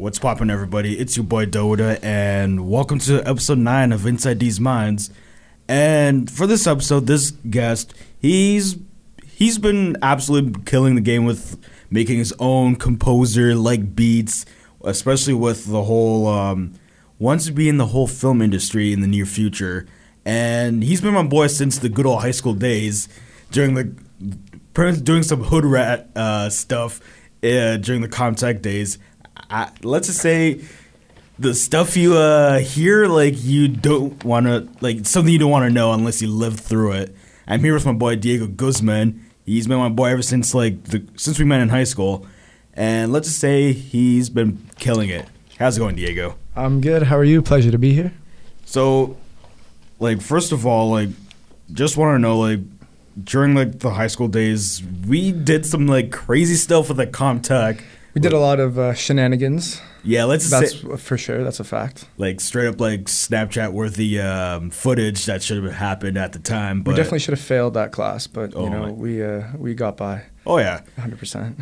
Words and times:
What's 0.00 0.18
poppin', 0.18 0.48
everybody? 0.50 0.98
It's 0.98 1.16
your 1.18 1.24
boy 1.24 1.44
Doda, 1.44 2.02
and 2.02 2.68
welcome 2.68 2.98
to 3.00 3.20
episode 3.28 3.58
9 3.58 3.92
of 3.92 4.06
Inside 4.06 4.40
These 4.40 4.58
Minds. 4.58 5.10
And 5.68 6.30
for 6.30 6.46
this 6.46 6.66
episode, 6.66 7.06
this 7.06 7.32
guest, 7.32 7.92
he's 8.18 8.76
he's 9.40 9.58
been 9.58 9.96
absolutely 10.02 10.62
killing 10.64 10.94
the 10.94 11.00
game 11.00 11.24
with 11.24 11.58
making 11.90 12.18
his 12.18 12.32
own 12.38 12.76
composer 12.76 13.54
like 13.54 13.96
beats, 13.96 14.44
especially 14.84 15.34
with 15.34 15.64
the 15.66 15.82
whole 15.84 16.28
um, 16.28 16.74
wants 17.18 17.46
to 17.46 17.52
be 17.52 17.68
in 17.68 17.78
the 17.78 17.86
whole 17.86 18.06
film 18.06 18.40
industry 18.42 18.92
in 18.92 19.00
the 19.00 19.06
near 19.08 19.26
future. 19.26 19.86
And 20.26 20.84
he's 20.84 21.00
been 21.00 21.14
my 21.14 21.22
boy 21.22 21.46
since 21.46 21.78
the 21.78 21.88
good 21.88 22.04
old 22.04 22.20
high 22.20 22.30
school 22.32 22.52
days, 22.52 23.08
during 23.50 23.74
the 23.74 23.96
doing 25.02 25.22
some 25.22 25.42
hood 25.44 25.64
rat 25.64 26.10
uh, 26.14 26.50
stuff 26.50 27.00
uh, 27.42 27.78
during 27.78 28.02
the 28.02 28.08
Comtech 28.08 28.60
days. 28.60 28.98
I, 29.48 29.70
let's 29.82 30.08
just 30.08 30.20
say 30.20 30.60
the 31.38 31.54
stuff 31.54 31.96
you 31.96 32.14
uh, 32.14 32.58
hear, 32.58 33.06
like 33.06 33.42
you 33.42 33.68
don't 33.68 34.22
want 34.22 34.46
to, 34.46 34.68
like 34.82 35.06
something 35.06 35.32
you 35.32 35.38
don't 35.38 35.50
want 35.50 35.66
to 35.66 35.72
know 35.72 35.92
unless 35.92 36.20
you 36.20 36.28
lived 36.28 36.60
through 36.60 36.92
it. 36.92 37.16
I'm 37.48 37.60
here 37.60 37.72
with 37.72 37.86
my 37.86 37.94
boy 37.94 38.16
Diego 38.16 38.46
Guzman. 38.46 39.29
He's 39.50 39.66
been 39.66 39.78
my 39.78 39.88
boy 39.88 40.10
ever 40.10 40.22
since 40.22 40.54
like 40.54 40.84
the, 40.84 41.04
since 41.16 41.38
we 41.38 41.44
met 41.44 41.60
in 41.60 41.70
high 41.70 41.84
school, 41.84 42.24
and 42.72 43.12
let's 43.12 43.26
just 43.26 43.40
say 43.40 43.72
he's 43.72 44.30
been 44.30 44.70
killing 44.78 45.08
it. 45.08 45.26
How's 45.58 45.76
it 45.76 45.80
going, 45.80 45.96
Diego? 45.96 46.36
I'm 46.54 46.80
good. 46.80 47.02
How 47.02 47.16
are 47.18 47.24
you? 47.24 47.42
Pleasure 47.42 47.72
to 47.72 47.78
be 47.78 47.92
here. 47.92 48.12
So, 48.64 49.16
like, 49.98 50.20
first 50.20 50.52
of 50.52 50.66
all, 50.66 50.90
like, 50.90 51.08
just 51.72 51.96
want 51.96 52.14
to 52.14 52.18
know, 52.20 52.38
like, 52.38 52.60
during 53.24 53.56
like 53.56 53.80
the 53.80 53.90
high 53.90 54.06
school 54.06 54.28
days, 54.28 54.82
we 55.06 55.32
did 55.32 55.66
some 55.66 55.88
like 55.88 56.12
crazy 56.12 56.54
stuff 56.54 56.88
with 56.88 56.98
like 56.98 57.10
Comtech. 57.10 57.82
We 58.14 58.20
did 58.20 58.32
a 58.32 58.38
lot 58.38 58.58
of 58.58 58.78
uh, 58.78 58.92
shenanigans. 58.94 59.80
Yeah, 60.02 60.24
let's 60.24 60.50
That's 60.50 60.80
say, 60.80 60.96
for 60.96 61.16
sure. 61.18 61.44
That's 61.44 61.60
a 61.60 61.64
fact. 61.64 62.06
like 62.16 62.40
straight 62.40 62.66
up 62.66 62.80
like 62.80 63.04
Snapchat 63.04 63.72
worthy 63.72 64.20
um, 64.20 64.70
footage 64.70 65.26
that 65.26 65.42
should 65.42 65.62
have 65.62 65.74
happened 65.74 66.16
at 66.18 66.32
the 66.32 66.38
time. 66.38 66.82
But 66.82 66.92
we 66.92 66.96
definitely 66.96 67.20
should 67.20 67.34
have 67.34 67.44
failed 67.44 67.74
that 67.74 67.92
class, 67.92 68.26
but 68.26 68.54
Oh 68.56 68.64
you 68.64 68.70
know 68.70 68.82
my- 68.86 68.90
we 68.92 69.22
uh, 69.22 69.44
we 69.56 69.74
got 69.74 69.96
by 69.96 70.24
oh 70.46 70.58
yeah. 70.58 70.80
100. 70.96 71.18
percent 71.18 71.58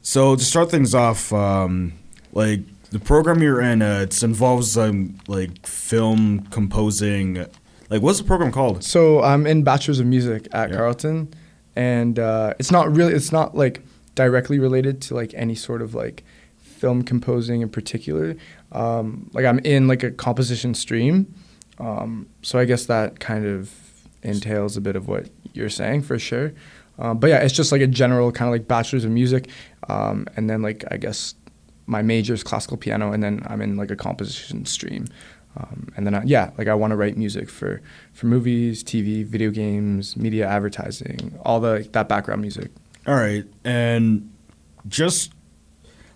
So 0.00 0.34
to 0.34 0.44
start 0.44 0.70
things 0.70 0.94
off, 0.94 1.32
um, 1.32 1.92
like 2.32 2.60
the 2.90 2.98
program 2.98 3.40
you're 3.42 3.60
in, 3.60 3.82
uh, 3.82 4.00
it 4.00 4.22
involves 4.22 4.76
um, 4.76 5.18
like 5.28 5.64
film 5.66 6.40
composing. 6.50 7.46
Like, 7.88 8.02
what's 8.02 8.18
the 8.18 8.24
program 8.24 8.50
called? 8.52 8.82
So 8.82 9.22
I'm 9.22 9.46
in 9.46 9.62
Bachelor's 9.62 10.00
of 10.00 10.06
Music 10.06 10.48
at 10.52 10.70
Yeah. 10.70 10.76
Carleton, 10.76 11.32
and 11.76 12.18
uh, 12.18 12.54
it's 12.58 12.70
not 12.72 12.90
really 12.94 13.12
it's 13.12 13.30
not 13.30 13.54
like 13.54 13.82
directly 14.14 14.58
related 14.58 15.00
to 15.02 15.14
like 15.14 15.32
any 15.34 15.54
sort 15.54 15.82
of 15.82 15.94
like 15.94 16.24
film 16.58 17.02
composing 17.02 17.62
in 17.62 17.68
particular. 17.68 18.36
Um, 18.72 19.30
like 19.32 19.44
I'm 19.44 19.58
in 19.60 19.88
like 19.88 20.02
a 20.02 20.10
composition 20.10 20.74
stream, 20.74 21.34
um, 21.78 22.28
so 22.42 22.58
I 22.58 22.64
guess 22.64 22.86
that 22.86 23.20
kind 23.20 23.46
of 23.46 23.72
entails 24.22 24.76
a 24.76 24.80
bit 24.80 24.96
of 24.96 25.08
what 25.08 25.28
you're 25.52 25.68
saying 25.68 26.02
for 26.02 26.18
sure. 26.18 26.52
Um, 26.98 27.18
but 27.18 27.30
yeah, 27.30 27.38
it's 27.38 27.54
just 27.54 27.72
like 27.72 27.80
a 27.80 27.86
general 27.86 28.32
kind 28.32 28.48
of 28.48 28.52
like 28.52 28.68
Bachelor's 28.68 29.04
of 29.04 29.10
Music, 29.10 29.48
um, 29.88 30.26
and 30.36 30.48
then 30.48 30.62
like 30.62 30.84
I 30.90 30.96
guess 30.96 31.34
my 31.86 32.02
major 32.02 32.34
is 32.34 32.42
classical 32.42 32.76
piano, 32.76 33.12
and 33.12 33.22
then 33.22 33.42
I'm 33.46 33.60
in 33.60 33.76
like 33.76 33.90
a 33.90 33.96
composition 33.96 34.64
stream. 34.66 35.06
Um, 35.56 35.88
and 35.96 36.06
then 36.06 36.14
I, 36.14 36.22
yeah, 36.24 36.50
like 36.56 36.68
I 36.68 36.74
want 36.74 36.92
to 36.92 36.96
write 36.96 37.16
music 37.16 37.50
for 37.50 37.82
for 38.12 38.26
movies, 38.26 38.82
TV, 38.82 39.24
video 39.24 39.50
games, 39.50 40.16
media 40.16 40.46
advertising, 40.46 41.38
all 41.44 41.60
the 41.60 41.88
that 41.92 42.08
background 42.08 42.40
music. 42.40 42.70
All 43.06 43.14
right, 43.14 43.44
and 43.64 44.30
just 44.86 45.32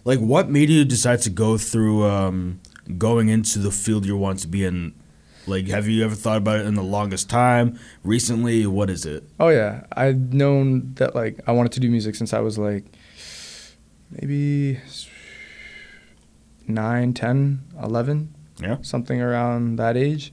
like 0.04 0.20
what 0.20 0.48
made 0.48 0.70
you 0.70 0.84
decide 0.84 1.20
to 1.22 1.30
go 1.30 1.58
through 1.58 2.04
um, 2.04 2.60
going 2.96 3.28
into 3.28 3.58
the 3.58 3.70
field 3.72 4.06
you 4.06 4.16
want 4.16 4.38
to 4.40 4.48
be 4.48 4.64
in? 4.64 4.94
Like, 5.48 5.68
have 5.68 5.86
you 5.88 6.04
ever 6.04 6.14
thought 6.14 6.38
about 6.38 6.60
it 6.60 6.66
in 6.66 6.74
the 6.74 6.82
longest 6.82 7.30
time? 7.30 7.78
Recently, 8.02 8.66
what 8.66 8.90
is 8.90 9.04
it? 9.06 9.24
Oh 9.40 9.48
yeah, 9.48 9.84
I've 9.92 10.32
known 10.32 10.92
that 10.94 11.14
like 11.14 11.40
I 11.46 11.52
wanted 11.52 11.72
to 11.72 11.80
do 11.80 11.90
music 11.90 12.14
since 12.14 12.32
I 12.32 12.40
was 12.40 12.56
like 12.58 12.84
maybe 14.10 14.78
nine, 16.68 17.14
ten, 17.14 17.62
eleven, 17.82 18.34
Yeah. 18.60 18.76
something 18.82 19.20
around 19.20 19.76
that 19.76 19.96
age. 19.96 20.32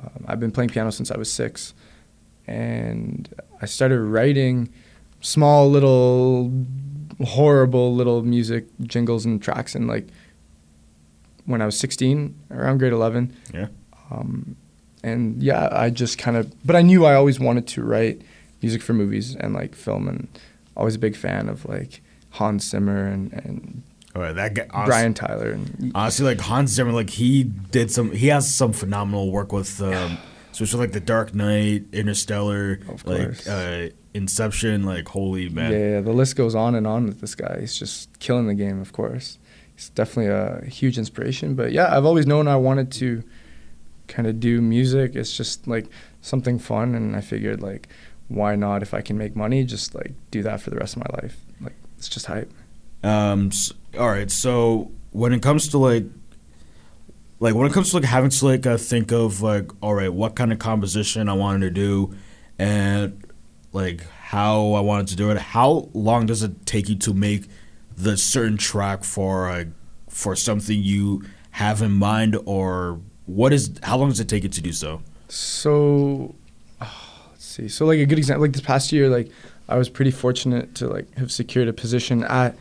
Um, 0.00 0.24
I've 0.28 0.40
been 0.40 0.50
playing 0.52 0.70
piano 0.70 0.90
since 0.90 1.10
I 1.10 1.16
was 1.18 1.30
six, 1.32 1.74
and 2.46 3.28
I 3.60 3.66
started 3.66 4.00
writing 4.00 4.70
small 5.20 5.70
little 5.70 6.50
horrible 7.24 7.94
little 7.94 8.22
music 8.22 8.64
jingles 8.82 9.24
and 9.26 9.42
tracks 9.42 9.74
and 9.74 9.86
like 9.86 10.08
when 11.44 11.60
I 11.60 11.66
was 11.66 11.78
16 11.78 12.34
around 12.50 12.78
grade 12.78 12.92
11 12.92 13.34
Yeah. 13.52 13.66
um, 14.10 14.56
and 15.02 15.42
yeah 15.42 15.68
I 15.72 15.90
just 15.90 16.16
kind 16.18 16.36
of 16.36 16.52
but 16.66 16.76
I 16.76 16.82
knew 16.82 17.04
I 17.04 17.14
always 17.14 17.38
wanted 17.38 17.66
to 17.68 17.82
write 17.82 18.22
music 18.62 18.82
for 18.82 18.92
movies 18.94 19.34
and 19.36 19.52
like 19.54 19.74
film 19.74 20.08
and 20.08 20.28
always 20.76 20.94
a 20.94 20.98
big 20.98 21.16
fan 21.16 21.48
of 21.48 21.64
like 21.66 22.00
Hans 22.30 22.68
Zimmer 22.70 23.06
and, 23.06 23.32
and 23.32 23.82
right, 24.14 24.32
that 24.32 24.54
guy. 24.54 24.66
Honestly, 24.70 24.86
Brian 24.86 25.14
Tyler 25.14 25.50
and 25.50 25.92
honestly, 25.96 26.24
like 26.24 26.40
Hans 26.40 26.70
Zimmer, 26.70 26.92
like 26.92 27.10
he 27.10 27.42
did 27.42 27.90
some. 27.90 28.12
He 28.12 28.28
has 28.28 28.48
some 28.54 28.72
phenomenal 28.72 29.32
work 29.32 29.52
with, 29.52 29.82
um, 29.82 30.16
especially 30.60 30.80
like 30.80 30.92
The 30.92 31.00
Dark 31.00 31.34
Knight, 31.34 31.84
Interstellar, 31.92 32.80
Of 32.88 33.06
like 33.06 33.46
uh, 33.48 33.88
Inception. 34.14 34.84
Like, 34.84 35.08
holy 35.08 35.48
man. 35.48 35.72
yeah, 35.72 35.78
yeah, 35.78 36.00
the 36.00 36.12
list 36.12 36.36
goes 36.36 36.54
on 36.54 36.74
and 36.74 36.86
on 36.86 37.06
with 37.06 37.20
this 37.20 37.34
guy. 37.34 37.58
He's 37.60 37.78
just 37.78 38.18
killing 38.18 38.46
the 38.46 38.54
game, 38.54 38.80
of 38.80 38.92
course. 38.92 39.38
He's 39.74 39.88
definitely 39.90 40.32
a 40.32 40.64
huge 40.68 40.98
inspiration. 40.98 41.54
But 41.54 41.72
yeah, 41.72 41.96
I've 41.96 42.04
always 42.04 42.26
known 42.26 42.46
I 42.48 42.56
wanted 42.56 42.92
to 42.92 43.22
kind 44.08 44.28
of 44.28 44.40
do 44.40 44.60
music. 44.60 45.14
It's 45.14 45.36
just 45.36 45.66
like 45.66 45.86
something 46.20 46.58
fun, 46.58 46.94
and 46.94 47.16
I 47.16 47.20
figured 47.22 47.62
like, 47.62 47.88
why 48.28 48.54
not? 48.56 48.82
If 48.82 48.92
I 48.92 49.00
can 49.00 49.16
make 49.16 49.34
money, 49.34 49.64
just 49.64 49.94
like 49.94 50.12
do 50.30 50.42
that 50.42 50.60
for 50.60 50.70
the 50.70 50.76
rest 50.76 50.96
of 50.96 51.02
my 51.02 51.16
life. 51.22 51.36
Like 51.60 51.74
it's 51.96 52.08
just 52.08 52.26
hype. 52.26 52.52
Um. 53.02 53.48
s- 53.48 53.72
all 53.98 54.08
right. 54.08 54.30
So 54.30 54.90
when 55.12 55.32
it 55.32 55.40
comes 55.42 55.68
to 55.68 55.78
like, 55.78 56.04
like 57.40 57.54
when 57.54 57.66
it 57.66 57.72
comes 57.72 57.90
to 57.90 57.96
like 57.96 58.04
having 58.04 58.30
to 58.30 58.46
like 58.46 58.66
uh, 58.66 58.76
think 58.76 59.10
of 59.12 59.40
like, 59.40 59.70
all 59.82 59.94
right, 59.94 60.12
what 60.12 60.36
kind 60.36 60.52
of 60.52 60.58
composition 60.58 61.28
I 61.28 61.32
wanted 61.32 61.60
to 61.60 61.70
do, 61.70 62.14
and 62.58 63.24
like 63.72 64.06
how 64.10 64.74
I 64.74 64.80
wanted 64.80 65.08
to 65.08 65.16
do 65.16 65.30
it. 65.30 65.38
How 65.38 65.88
long 65.94 66.26
does 66.26 66.42
it 66.42 66.66
take 66.66 66.88
you 66.88 66.96
to 66.96 67.14
make 67.14 67.46
the 67.96 68.16
certain 68.16 68.58
track 68.58 69.04
for 69.04 69.48
uh, 69.48 69.64
for 70.08 70.36
something 70.36 70.82
you 70.82 71.24
have 71.52 71.80
in 71.80 71.92
mind, 71.92 72.38
or 72.44 73.00
what 73.24 73.54
is? 73.54 73.72
How 73.82 73.96
long 73.96 74.10
does 74.10 74.20
it 74.20 74.28
take 74.28 74.42
you 74.42 74.50
to 74.50 74.60
do 74.60 74.72
so? 74.72 75.00
So, 75.28 76.34
oh, 76.82 77.22
let's 77.30 77.44
see. 77.44 77.68
So, 77.68 77.86
like 77.86 78.00
a 78.00 78.06
good 78.06 78.18
example, 78.18 78.42
like 78.42 78.52
this 78.52 78.60
past 78.60 78.92
year, 78.92 79.08
like 79.08 79.30
I 79.66 79.78
was 79.78 79.88
pretty 79.88 80.10
fortunate 80.10 80.74
to 80.74 80.88
like 80.88 81.16
have 81.16 81.32
secured 81.32 81.68
a 81.68 81.72
position 81.72 82.22
at 82.24 82.54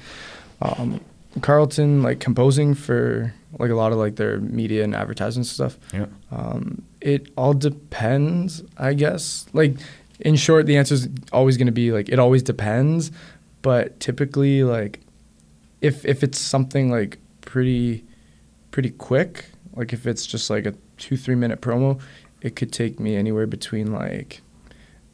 um, 0.62 1.02
Carleton, 1.42 2.02
like 2.02 2.20
composing 2.20 2.74
for 2.74 3.34
like 3.58 3.72
a 3.72 3.76
lot 3.76 3.92
of 3.92 3.98
like 3.98 4.16
their 4.16 4.40
media 4.40 4.84
and 4.84 4.96
advertising 4.96 5.44
stuff. 5.44 5.78
Yeah. 5.94 6.08
Um, 6.32 6.84
it 7.02 7.32
all 7.38 7.54
depends, 7.54 8.64
I 8.78 8.94
guess. 8.94 9.46
Like 9.54 9.76
in 10.20 10.36
short, 10.36 10.66
the 10.66 10.78
answer 10.78 10.96
is 10.96 11.08
always 11.32 11.58
going 11.58 11.68
to 11.68 11.72
be 11.72 11.92
like 11.92 12.10
it 12.10 12.20
always 12.20 12.44
depends, 12.44 13.12
but 13.62 14.00
typically 14.00 14.64
like 14.64 15.00
if 15.82 16.06
if 16.06 16.24
it's 16.24 16.40
something 16.40 16.90
like 16.90 17.20
pretty 17.42 18.04
pretty 18.72 18.90
quick, 18.92 19.46
like 19.76 19.94
if 19.94 20.06
it's 20.06 20.26
just 20.26 20.50
like 20.50 20.66
a 20.66 20.74
two 20.98 21.18
three 21.18 21.36
minute 21.36 21.62
promo, 21.62 22.00
it 22.42 22.56
could 22.56 22.72
take 22.72 23.00
me 23.00 23.16
anywhere 23.16 23.48
between 23.48 23.94
like 23.94 24.42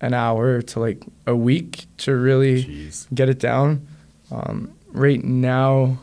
an 0.01 0.13
hour 0.13 0.61
to 0.61 0.79
like 0.79 1.05
a 1.25 1.35
week 1.35 1.85
to 1.97 2.15
really 2.15 2.63
Jeez. 2.63 3.07
get 3.13 3.29
it 3.29 3.39
down. 3.39 3.87
Um, 4.31 4.73
right 4.95 5.23
now, 5.23 5.97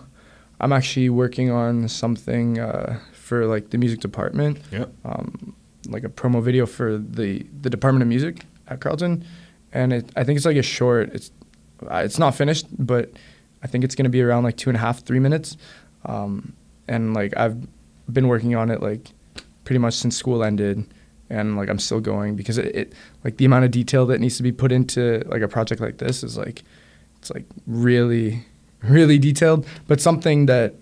I'm 0.61 0.73
actually 0.73 1.09
working 1.11 1.51
on 1.51 1.89
something 1.89 2.59
uh, 2.59 2.99
for 3.13 3.47
like 3.47 3.71
the 3.71 3.79
music 3.79 4.01
department, 4.01 4.59
Yep. 4.71 4.93
um, 5.05 5.55
like 5.89 6.05
a 6.05 6.09
promo 6.09 6.43
video 6.43 6.67
for 6.67 6.99
the 6.99 7.45
the 7.61 7.71
Department 7.71 8.03
of 8.03 8.09
Music 8.09 8.45
at 8.69 8.81
Carleton, 8.81 9.25
and 9.73 9.93
it, 9.93 10.11
I 10.17 10.25
think 10.25 10.37
it's 10.37 10.47
like 10.47 10.57
a 10.57 10.63
short. 10.63 11.11
It's 11.15 11.31
uh, 11.91 12.03
it's 12.05 12.19
not 12.19 12.35
finished, 12.35 12.67
but 12.79 13.11
I 13.63 13.67
think 13.67 13.83
it's 13.85 13.95
gonna 13.95 14.09
be 14.09 14.23
around 14.23 14.45
like 14.45 14.57
two 14.57 14.71
and 14.71 14.77
a 14.77 14.81
half 14.81 15.03
three 15.05 15.19
minutes, 15.21 15.57
um, 16.07 16.53
and 16.87 17.15
like 17.15 17.37
I've 17.37 17.57
been 18.13 18.29
working 18.29 18.55
on 18.55 18.71
it 18.71 18.81
like 18.83 19.11
pretty 19.65 19.79
much 19.79 19.95
since 19.95 20.17
school 20.17 20.45
ended. 20.45 20.85
And 21.31 21.57
like 21.57 21.71
I'm 21.71 21.79
still 21.79 22.01
going 22.01 22.37
because 22.37 22.59
it, 22.59 22.77
it 22.77 22.93
like 23.25 23.39
the 23.39 23.47
amount 23.47 23.65
of 23.65 23.71
detail 23.71 24.05
that 24.07 24.21
needs 24.21 24.37
to 24.37 24.43
be 24.43 24.53
put 24.53 24.71
into 24.71 25.23
like 25.27 25.41
a 25.41 25.49
project 25.49 25.81
like 25.81 25.97
this 25.97 26.23
is 26.23 26.37
like 26.37 26.63
it's 27.17 27.31
like 27.31 27.47
really, 27.67 28.45
really 28.83 29.19
detailed, 29.19 29.67
but 29.87 30.01
something 30.01 30.47
that 30.47 30.75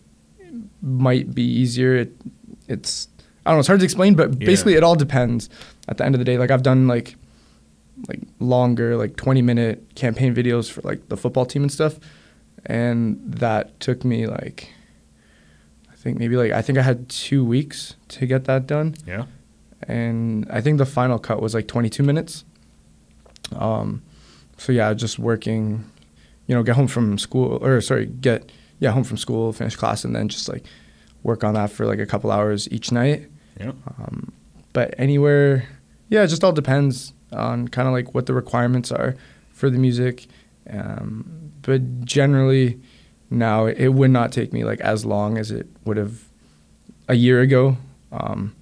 might 0.83 1.35
be 1.35 1.43
easier. 1.43 1.95
It, 1.97 2.13
it's 2.69 3.09
I 3.45 3.51
don't 3.51 3.57
know. 3.57 3.61
It's 3.61 3.69
hard 3.69 3.81
to 3.81 3.85
explain, 3.85 4.15
but 4.15 4.31
Yeah. 4.41 4.47
basically, 4.47 4.75
it 4.75 4.83
all 4.83 4.95
depends. 4.97 5.49
At 5.89 5.97
the 5.99 6.05
end 6.05 6.15
of 6.15 6.19
the 6.19 6.25
day, 6.25 6.39
like 6.39 6.51
I've 6.51 6.63
done 6.63 6.87
like 6.89 7.17
like 8.09 8.21
longer, 8.39 8.97
like 8.97 9.17
twenty 9.17 9.43
minute 9.43 9.95
campaign 9.95 10.35
videos 10.35 10.71
for 10.71 10.81
like 10.83 11.09
the 11.09 11.17
football 11.17 11.45
team 11.47 11.63
and 11.63 11.73
stuff, 11.73 11.99
and 12.67 13.21
that 13.25 13.79
took 13.81 14.05
me 14.05 14.27
like 14.27 14.73
I 15.93 15.97
think 15.97 16.19
maybe 16.19 16.37
like 16.37 16.53
I 16.53 16.63
think 16.63 16.79
I 16.79 16.83
had 16.83 17.09
two 17.09 17.45
weeks 17.45 17.97
to 18.09 18.27
get 18.27 18.45
that 18.45 18.67
done 18.67 18.95
Yeah. 19.07 19.25
and 19.87 20.47
I 20.51 20.61
think 20.63 20.79
the 20.79 20.87
final 20.87 21.19
cut 21.19 21.43
was 21.43 21.53
like 21.55 21.67
22 21.69 22.03
minutes. 22.03 22.45
Um, 23.55 24.03
so 24.57 24.73
yeah, 24.73 24.95
just 24.95 25.19
working, 25.19 25.85
you 26.51 26.57
know, 26.57 26.65
get 26.65 26.75
home 26.75 26.89
from 26.89 27.17
school 27.17 27.65
or 27.65 27.81
sorry, 27.81 28.07
get 28.07 28.51
yeah 28.81 28.91
home 28.91 29.05
from 29.05 29.17
school, 29.17 29.53
finish 29.53 29.77
class, 29.77 30.05
and 30.05 30.17
then 30.17 30.29
just 30.29 30.49
like 30.49 30.65
work 31.23 31.45
on 31.45 31.55
that 31.55 31.71
for 31.71 31.87
like 31.87 32.01
a 32.01 32.07
couple 32.07 32.29
hours 32.33 32.69
each 32.73 32.91
night. 32.91 33.29
Yeah. 33.61 33.71
Um, 33.87 34.33
but 34.73 34.93
anywhere, 34.99 35.69
yeah, 36.09 36.25
it 36.25 36.27
just 36.27 36.43
all 36.43 36.51
depends 36.51 37.13
on 37.33 37.69
kind 37.69 37.87
of 37.87 37.95
like 37.95 38.17
what 38.17 38.27
the 38.27 38.35
requirements 38.35 38.91
are 38.91 39.15
for 39.53 39.71
the 39.71 39.79
music. 39.79 40.27
Um, 40.69 41.53
but 41.63 42.05
generally, 42.05 42.81
now 43.31 43.67
it 43.67 43.91
would 43.91 44.11
not 44.11 44.33
take 44.33 44.53
me 44.53 44.65
like 44.65 44.81
as 44.81 45.07
long 45.07 45.39
as 45.39 45.53
it 45.53 45.69
would 45.85 45.99
have 45.99 46.25
a 47.07 47.15
year 47.15 47.43
ago. 47.43 47.77
Um, 48.11 48.57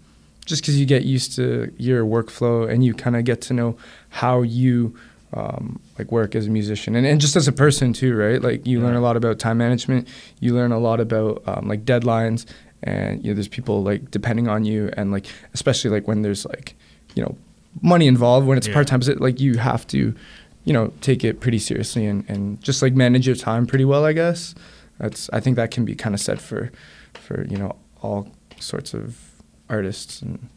just 0.44 0.60
because 0.60 0.78
you 0.78 0.84
get 0.84 1.06
used 1.06 1.36
to 1.36 1.72
your 1.78 2.04
workflow 2.04 2.68
and 2.68 2.84
you 2.84 2.92
kind 2.92 3.16
of 3.16 3.24
get 3.24 3.40
to 3.42 3.54
know 3.54 3.78
how 4.10 4.42
you 4.42 4.94
um, 5.34 5.78
like 5.98 6.10
work 6.10 6.34
as 6.34 6.46
a 6.46 6.50
musician 6.50 6.94
and, 6.96 7.06
and 7.06 7.20
just 7.20 7.36
as 7.36 7.46
a 7.48 7.52
person 7.52 7.92
too, 7.92 8.16
right? 8.16 8.40
Like 8.40 8.66
you 8.66 8.80
learn 8.80 8.96
a 8.96 9.00
lot 9.00 9.16
about 9.16 9.38
time 9.38 9.58
management. 9.58 10.08
You 10.40 10.54
learn 10.54 10.72
a 10.72 10.78
lot 10.78 11.00
about 11.00 11.42
um, 11.46 11.68
like 11.68 11.84
deadlines 11.84 12.46
and 12.82 13.22
you 13.24 13.30
know 13.30 13.34
there's 13.34 13.48
people 13.48 13.82
like 13.82 14.10
depending 14.10 14.46
on 14.48 14.64
you 14.64 14.88
and 14.96 15.10
like 15.10 15.26
especially 15.52 15.90
like 15.90 16.06
when 16.06 16.22
there's 16.22 16.46
like 16.46 16.76
you 17.16 17.22
know 17.22 17.36
money 17.82 18.06
involved 18.06 18.46
when 18.46 18.56
it's 18.56 18.68
Yeah. 18.68 18.74
part 18.74 18.86
time 18.86 19.00
like 19.18 19.40
you 19.40 19.58
have 19.58 19.86
to 19.88 20.14
you 20.64 20.72
know 20.72 20.92
take 21.00 21.24
it 21.24 21.40
pretty 21.40 21.58
seriously 21.58 22.06
and, 22.06 22.24
and 22.28 22.62
just 22.62 22.80
like 22.80 22.94
manage 22.94 23.26
your 23.26 23.36
time 23.36 23.66
pretty 23.66 23.84
well 23.84 24.04
I 24.04 24.12
guess 24.12 24.54
that's 24.98 25.28
I 25.32 25.40
think 25.40 25.56
that 25.56 25.70
can 25.72 25.84
be 25.84 25.94
kind 25.96 26.14
of 26.14 26.20
said 26.20 26.40
for 26.40 26.70
for 27.14 27.44
you 27.48 27.56
know 27.58 27.76
all 28.00 28.28
sorts 28.60 28.94
of 28.94 29.18
artists 29.68 30.22
and 30.22 30.48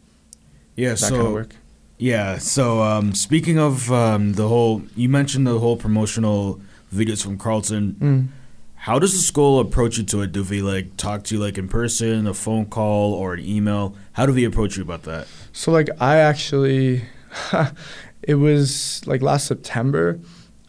Yeah. 0.76 0.90
that 0.90 0.98
so 0.98 1.10
kind 1.16 1.26
of 1.26 1.32
work 1.32 1.56
Yeah. 2.02 2.38
So 2.38 2.82
um, 2.82 3.14
speaking 3.14 3.60
of 3.60 3.92
um, 3.92 4.32
the 4.32 4.48
whole, 4.48 4.82
you 4.96 5.08
mentioned 5.08 5.46
the 5.46 5.60
whole 5.60 5.76
promotional 5.76 6.60
videos 6.92 7.22
from 7.22 7.38
Carleton. 7.38 7.96
mm. 8.00 8.28
How 8.74 8.98
does 8.98 9.12
the 9.12 9.20
school 9.22 9.60
approach 9.60 9.98
you 9.98 10.02
to 10.06 10.22
it? 10.22 10.32
Do 10.32 10.42
they 10.42 10.60
like 10.60 10.96
talk 10.96 11.22
to 11.24 11.36
you 11.36 11.40
like 11.40 11.56
in 11.58 11.68
person, 11.68 12.26
a 12.26 12.34
phone 12.34 12.66
call, 12.66 13.14
or 13.14 13.34
an 13.34 13.44
email? 13.46 13.94
How 14.14 14.26
do 14.26 14.32
they 14.32 14.42
approach 14.42 14.76
you 14.76 14.82
about 14.82 15.04
that? 15.04 15.28
So 15.52 15.70
like 15.70 15.88
I 16.00 16.16
actually, 16.16 17.04
it 18.22 18.34
was 18.34 19.00
like 19.06 19.22
last 19.22 19.46
September. 19.46 20.18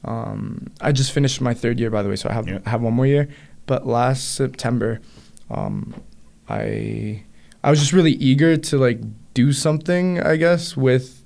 Um, 0.06 0.68
I 0.82 0.92
just 0.92 1.12
finished 1.12 1.42
my 1.42 1.56
third 1.56 1.80
year, 1.80 1.90
by 1.90 2.04
the 2.04 2.10
way, 2.10 2.16
so 2.16 2.30
I 2.30 2.34
have 2.34 2.48
Yeah. 2.48 2.60
have 2.68 2.84
one 2.84 2.94
more 2.94 3.08
year. 3.08 3.28
But 3.66 3.88
last 3.88 4.36
September, 4.36 5.02
um, 5.50 5.96
I 6.48 7.24
I 7.64 7.72
was 7.72 7.80
just 7.80 7.94
really 7.94 8.12
eager 8.12 8.56
to 8.58 8.78
like 8.78 9.00
do 9.34 9.52
something, 9.52 10.22
I 10.22 10.36
guess, 10.36 10.78
with 10.78 11.23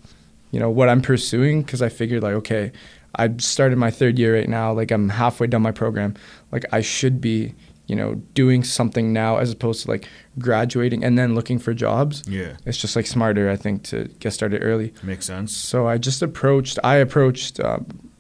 you 0.52 0.60
know 0.60 0.70
what 0.70 0.90
I'm 0.90 1.02
pursuing 1.02 1.62
because 1.62 1.82
I 1.82 1.90
figured 1.90 2.24
like 2.24 2.34
okay, 2.36 2.72
I 3.16 3.36
started 3.38 3.78
my 3.78 3.92
third 3.92 4.18
year 4.20 4.36
right 4.36 4.50
now, 4.50 4.74
like 4.74 4.92
I'm 4.92 5.10
halfway 5.10 5.48
done 5.48 5.62
my 5.62 5.72
program, 5.72 6.16
like 6.52 6.66
I 6.72 6.82
should 6.82 7.20
be 7.22 7.54
you 7.88 7.96
know 7.96 8.16
doing 8.34 8.64
something 8.64 9.14
now 9.14 9.38
as 9.38 9.52
opposed 9.52 9.84
to 9.84 9.92
like 9.92 10.08
graduating 10.40 11.04
and 11.06 11.18
then 11.18 11.36
looking 11.36 11.58
for 11.58 11.74
jobs 11.74 12.22
Yeah, 12.28 12.58
it's 12.66 12.78
just 12.78 12.96
like 12.96 13.08
smarter, 13.08 13.50
I 13.50 13.56
think, 13.56 13.84
to 13.84 14.06
get 14.20 14.34
started 14.34 14.62
early. 14.64 14.94
makes 15.04 15.26
sense. 15.26 15.56
So 15.56 15.88
I 15.88 15.98
just 15.98 16.22
approached. 16.22 16.80
I 16.84 16.96
approached 16.98 17.60
um, 17.62 18.12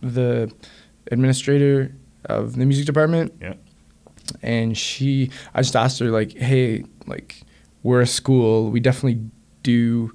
the 0.00 0.52
administrator 1.10 1.94
of 2.26 2.56
the 2.56 2.66
music 2.66 2.86
department. 2.86 3.32
Yeah. 3.40 3.54
And 4.42 4.76
she, 4.76 5.30
I 5.54 5.60
just 5.60 5.76
asked 5.76 5.98
her 6.00 6.10
like, 6.10 6.32
"Hey, 6.32 6.84
like, 7.06 7.42
we're 7.82 8.00
a 8.00 8.06
school. 8.06 8.70
We 8.70 8.80
definitely 8.80 9.20
do 9.62 10.12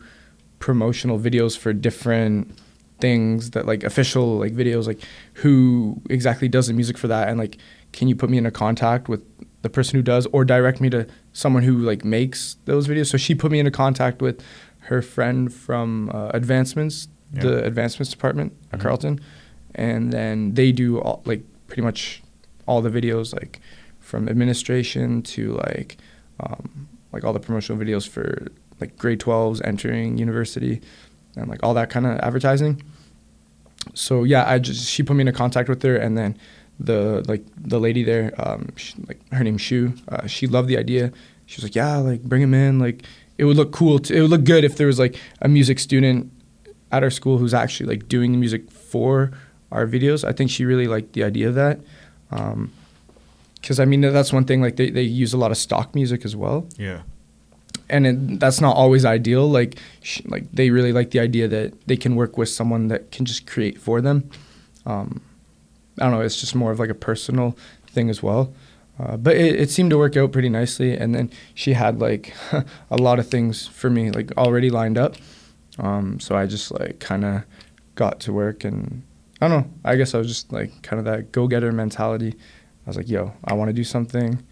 promotional 0.60 1.18
videos 1.20 1.58
for 1.58 1.74
different 1.74 2.58
things 3.00 3.52
that 3.52 3.66
like 3.66 3.84
official 3.84 4.38
like 4.38 4.54
videos. 4.54 4.88
Like, 4.88 5.00
who 5.36 6.02
exactly 6.10 6.48
does 6.48 6.68
the 6.68 6.74
music 6.74 6.98
for 6.98 7.08
that? 7.08 7.30
And 7.30 7.40
like, 7.40 7.58
can 7.94 8.08
you 8.08 8.16
put 8.16 8.30
me 8.30 8.38
in 8.38 8.46
a 8.46 8.52
contact 8.52 9.08
with 9.10 9.22
the 9.62 9.70
person 9.70 9.98
who 9.98 10.02
does, 10.04 10.26
or 10.28 10.46
direct 10.46 10.80
me 10.82 10.90
to 10.90 11.06
someone 11.34 11.64
who 11.64 11.78
like 11.78 12.04
makes 12.06 12.58
those 12.66 12.88
videos?" 12.88 13.08
So 13.08 13.18
she 13.18 13.36
put 13.36 13.52
me 13.52 13.60
into 13.60 13.72
contact 13.72 14.22
with 14.22 14.42
her 14.82 15.02
friend 15.02 15.54
from 15.54 16.10
uh, 16.14 16.30
Advancements, 16.34 17.08
Yeah. 17.34 17.42
the 17.44 17.64
Advancements 17.66 18.10
department 18.12 18.54
at 18.72 18.80
Mhm. 18.80 18.82
Carleton, 18.84 19.20
and 19.76 20.12
then 20.12 20.54
they 20.56 20.72
do 20.72 21.00
all 21.00 21.22
like 21.26 21.44
pretty 21.68 21.82
much 21.84 22.22
all 22.68 22.82
the 22.82 22.90
videos 22.90 23.34
like 23.34 23.60
from 24.00 24.28
administration 24.28 25.22
to 25.22 25.54
like 25.68 25.98
um, 26.40 26.88
like 27.14 27.24
all 27.24 27.34
the 27.34 27.40
promotional 27.40 27.80
videos 27.82 28.08
for 28.08 28.48
like 28.80 28.98
grade 28.98 29.20
12s 29.20 29.62
entering 29.66 30.18
university 30.18 30.82
and 31.36 31.50
like 31.50 31.60
all 31.64 31.74
that 31.74 31.90
kind 31.90 32.06
of 32.06 32.18
advertising. 32.20 32.82
So 33.94 34.24
yeah 34.24 34.50
i 34.50 34.60
just 34.60 34.90
she 34.90 35.04
put 35.04 35.16
me 35.16 35.22
into 35.22 35.32
contact 35.32 35.70
with 35.70 35.82
her 35.84 35.96
and 35.96 36.18
then 36.18 36.38
the 36.80 37.26
like 37.28 37.44
the 37.58 37.80
lady 37.80 38.04
there 38.04 38.34
um 38.38 38.70
she, 38.78 38.94
like 39.08 39.20
her 39.32 39.44
name's 39.44 39.62
shu 39.62 39.94
uh, 40.10 40.28
she 40.28 40.48
loved 40.48 40.68
the 40.68 40.78
idea. 40.78 41.12
She 41.46 41.58
was 41.58 41.64
like 41.64 41.76
yeah 41.76 41.98
like 41.98 42.24
bring 42.24 42.42
him 42.42 42.54
in 42.54 42.80
like 42.80 43.04
it 43.38 43.46
would 43.46 43.56
look 43.56 43.72
cool 43.72 44.00
to, 44.00 44.14
it 44.14 44.22
would 44.22 44.30
look 44.30 44.44
good 44.44 44.64
if 44.64 44.76
there 44.76 44.88
was 44.88 45.00
like 45.00 45.16
a 45.42 45.48
music 45.48 45.80
student 45.80 46.32
at 46.92 47.04
our 47.04 47.10
school 47.10 47.38
who's 47.38 47.54
actually 47.54 47.88
like 47.88 48.08
doing 48.10 48.32
the 48.34 48.38
music 48.38 48.70
for 48.70 49.32
our 49.72 49.86
videos. 49.86 50.28
I 50.28 50.34
think 50.34 50.50
she 50.50 50.66
really 50.66 50.88
liked 50.88 51.14
the 51.14 51.24
idea 51.24 51.48
of 51.48 51.56
that 51.56 51.80
um 52.32 52.72
because 53.62 53.80
i 53.80 53.86
mean 53.86 54.02
that's 54.02 54.32
one 54.32 54.46
thing 54.46 54.62
like 54.62 54.76
they, 54.76 54.90
they 54.90 55.02
use 55.02 55.34
a 55.34 55.38
lot 55.38 55.52
of 55.52 55.58
stock 55.58 55.96
music 55.96 56.26
as 56.26 56.36
well. 56.36 56.68
Yeah, 56.78 57.02
and 57.90 58.08
it, 58.08 58.40
that's 58.40 58.62
not 58.62 58.76
always 58.76 59.06
ideal. 59.06 59.50
Like, 59.50 59.80
sh- 60.02 60.22
like 60.26 60.52
they 60.52 60.70
really 60.70 60.94
like 60.94 61.12
the 61.12 61.20
idea 61.20 61.48
that 61.48 61.88
they 61.88 61.98
can 61.98 62.16
work 62.16 62.38
with 62.38 62.50
someone 62.50 62.88
that 62.90 63.12
can 63.12 63.26
just 63.26 63.48
create 63.48 63.80
for 63.80 64.02
them. 64.02 64.30
Um, 64.86 65.22
I 66.00 66.04
don't 66.04 66.12
know. 66.12 66.22
It's 66.22 66.40
just 66.40 66.56
more 66.56 66.72
of 66.72 66.80
like 66.80 66.90
a 66.90 66.96
personal 66.96 67.58
thing 67.88 68.10
as 68.10 68.24
well. 68.24 68.54
Uh, 69.00 69.16
but 69.16 69.36
it, 69.36 69.56
it 69.60 69.70
seemed 69.70 69.90
to 69.92 69.98
work 69.98 70.18
out 70.18 70.32
pretty 70.32 70.50
nicely. 70.50 70.96
And 70.96 71.16
then 71.16 71.32
she 71.54 71.74
had 71.74 72.00
like 72.00 72.34
a 72.92 72.98
lot 72.98 73.20
of 73.20 73.28
things 73.28 73.68
for 73.68 73.90
me 73.90 74.12
like 74.12 74.36
already 74.38 74.70
lined 74.70 74.98
up. 74.98 75.16
Um, 75.78 76.20
so 76.20 76.36
I 76.36 76.46
just 76.46 76.72
like 76.72 77.00
kind 77.00 77.24
of 77.24 77.44
got 77.96 78.20
to 78.22 78.34
work 78.34 78.64
and 78.64 79.04
I 79.42 79.48
don't 79.48 79.62
know. 79.62 79.72
I 79.86 79.96
guess 79.96 80.14
I 80.14 80.18
was 80.18 80.28
just 80.28 80.52
like 80.52 80.82
kind 80.82 81.00
of 81.00 81.06
that 81.06 81.32
go 81.32 81.48
getter 81.48 81.72
mentality. 81.72 82.36
I 82.86 82.90
was 82.90 82.98
like, 82.98 83.10
yo, 83.10 83.34
I 83.46 83.54
want 83.54 83.70
to 83.70 83.74
do 83.74 83.84
something, 83.84 84.44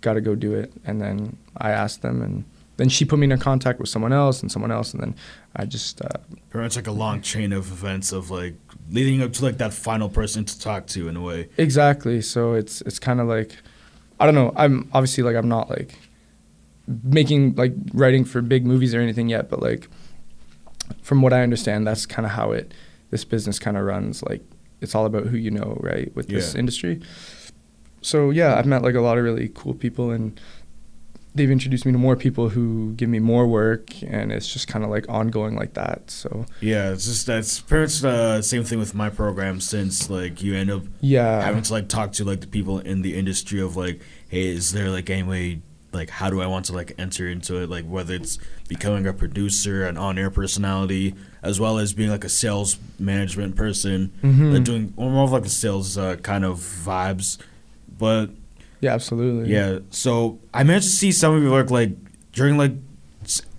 got 0.00 0.14
to 0.14 0.20
go 0.20 0.34
do 0.34 0.54
it. 0.54 0.72
And 0.84 1.00
then 1.00 1.36
I 1.56 1.70
asked 1.70 2.02
them, 2.02 2.22
and 2.22 2.44
then 2.80 2.88
she 2.88 3.04
put 3.04 3.18
me 3.18 3.30
in 3.30 3.38
contact 3.38 3.78
with 3.78 3.90
someone 3.90 4.12
else 4.12 4.40
and 4.40 4.50
someone 4.50 4.70
else. 4.70 4.94
And 4.94 5.02
then 5.02 5.14
I 5.54 5.66
just, 5.66 6.00
uh, 6.00 6.08
pretty 6.48 6.64
much 6.64 6.76
like 6.76 6.86
a 6.86 6.92
long 6.92 7.20
chain 7.20 7.52
of 7.52 7.70
events 7.70 8.10
of 8.10 8.30
like 8.30 8.54
leading 8.90 9.22
up 9.22 9.34
to 9.34 9.44
like 9.44 9.58
that 9.58 9.74
final 9.74 10.08
person 10.08 10.46
to 10.46 10.58
talk 10.58 10.86
to 10.88 11.06
in 11.06 11.14
a 11.14 11.20
way. 11.20 11.48
exactly. 11.58 12.22
So 12.22 12.54
it's, 12.54 12.80
it's 12.82 12.98
kind 12.98 13.20
of 13.20 13.28
like, 13.28 13.54
I 14.18 14.24
don't 14.24 14.34
know. 14.34 14.54
I'm 14.56 14.88
obviously 14.94 15.22
like, 15.22 15.36
I'm 15.36 15.48
not 15.48 15.68
like 15.68 15.94
making, 17.04 17.54
like 17.56 17.74
writing 17.92 18.24
for 18.24 18.40
big 18.40 18.64
movies 18.64 18.94
or 18.94 19.00
anything 19.00 19.28
yet, 19.28 19.50
but 19.50 19.60
like, 19.60 19.86
from 21.02 21.20
what 21.20 21.34
I 21.34 21.42
understand, 21.42 21.86
that's 21.86 22.06
kind 22.06 22.24
of 22.24 22.32
how 22.32 22.52
it, 22.52 22.72
this 23.10 23.26
business 23.26 23.58
kind 23.58 23.76
of 23.76 23.84
runs. 23.84 24.22
Like, 24.22 24.42
it's 24.80 24.94
all 24.94 25.04
about 25.04 25.26
who 25.26 25.36
you 25.36 25.50
know, 25.50 25.76
right, 25.80 26.10
with 26.16 26.28
this 26.28 26.54
industry. 26.54 27.02
So 28.00 28.30
yeah, 28.30 28.56
I've 28.56 28.66
met 28.66 28.82
like 28.82 28.94
a 28.94 29.00
lot 29.00 29.18
of 29.18 29.24
really 29.24 29.50
cool 29.54 29.74
people, 29.74 30.10
and 30.10 30.40
they've 31.34 31.50
introduced 31.50 31.86
me 31.86 31.92
to 31.92 31.98
more 31.98 32.16
people 32.16 32.48
who 32.48 32.92
give 32.94 33.08
me 33.08 33.18
more 33.20 33.46
work, 33.46 33.90
and 34.02 34.32
it's 34.32 34.52
just 34.52 34.66
kind 34.68 34.84
of 34.84 34.90
like 34.90 35.08
ongoing 35.08 35.54
like 35.56 35.74
that. 35.74 36.10
So 36.10 36.46
Yeah, 36.60 36.90
it's 36.92 37.06
just 37.06 37.26
that's 37.26 37.60
pretty 37.60 37.84
much 37.84 38.00
the 38.00 38.42
same 38.42 38.64
thing 38.64 38.78
with 38.78 38.94
my 38.94 39.10
program 39.10 39.60
since 39.60 40.10
like 40.10 40.42
you 40.42 40.54
end 40.54 40.70
up 40.70 40.82
yeah, 41.00 41.40
having 41.42 41.62
to 41.62 41.72
like 41.72 41.88
talk 41.88 42.12
to 42.14 42.24
like 42.24 42.40
the 42.40 42.46
people 42.48 42.78
in 42.80 43.02
the 43.02 43.16
industry 43.16 43.60
of 43.60 43.76
like, 43.76 44.00
hey, 44.28 44.48
is 44.48 44.72
there 44.72 44.90
like 44.90 45.08
any 45.10 45.22
way 45.22 45.60
like 45.92 46.08
how 46.10 46.30
do 46.30 46.40
I 46.40 46.46
want 46.46 46.66
to 46.66 46.72
like 46.72 46.92
enter 46.98 47.28
into 47.28 47.56
it? 47.62 47.68
Like 47.68 47.84
whether 47.84 48.14
it's 48.14 48.38
becoming 48.68 49.06
a 49.06 49.12
producer, 49.12 49.84
an 49.86 49.96
on 49.96 50.18
air 50.18 50.30
personality, 50.30 51.14
as 51.42 51.58
well 51.58 51.78
as 51.78 51.92
being 51.92 52.10
like 52.10 52.22
a 52.24 52.28
sales 52.28 52.76
management 52.98 53.56
person, 53.56 54.12
Mhm. 54.22 54.52
like 54.52 54.64
doing 54.64 54.94
more 54.96 55.24
of 55.24 55.32
like 55.32 55.42
the 55.42 55.48
sales 55.48 55.98
uh, 55.98 56.16
kind 56.16 56.44
of 56.44 56.58
vibes. 56.58 57.38
But 57.98 58.30
yeah, 58.80 58.94
absolutely. 58.94 59.52
yeah, 59.52 59.78
so 59.90 60.38
I 60.52 60.62
managed 60.64 60.86
to 60.86 60.92
see 60.92 61.12
some 61.12 61.34
of 61.34 61.42
your 61.42 61.52
work 61.52 61.70
like 61.70 61.90
during 62.32 62.56
like 62.56 62.72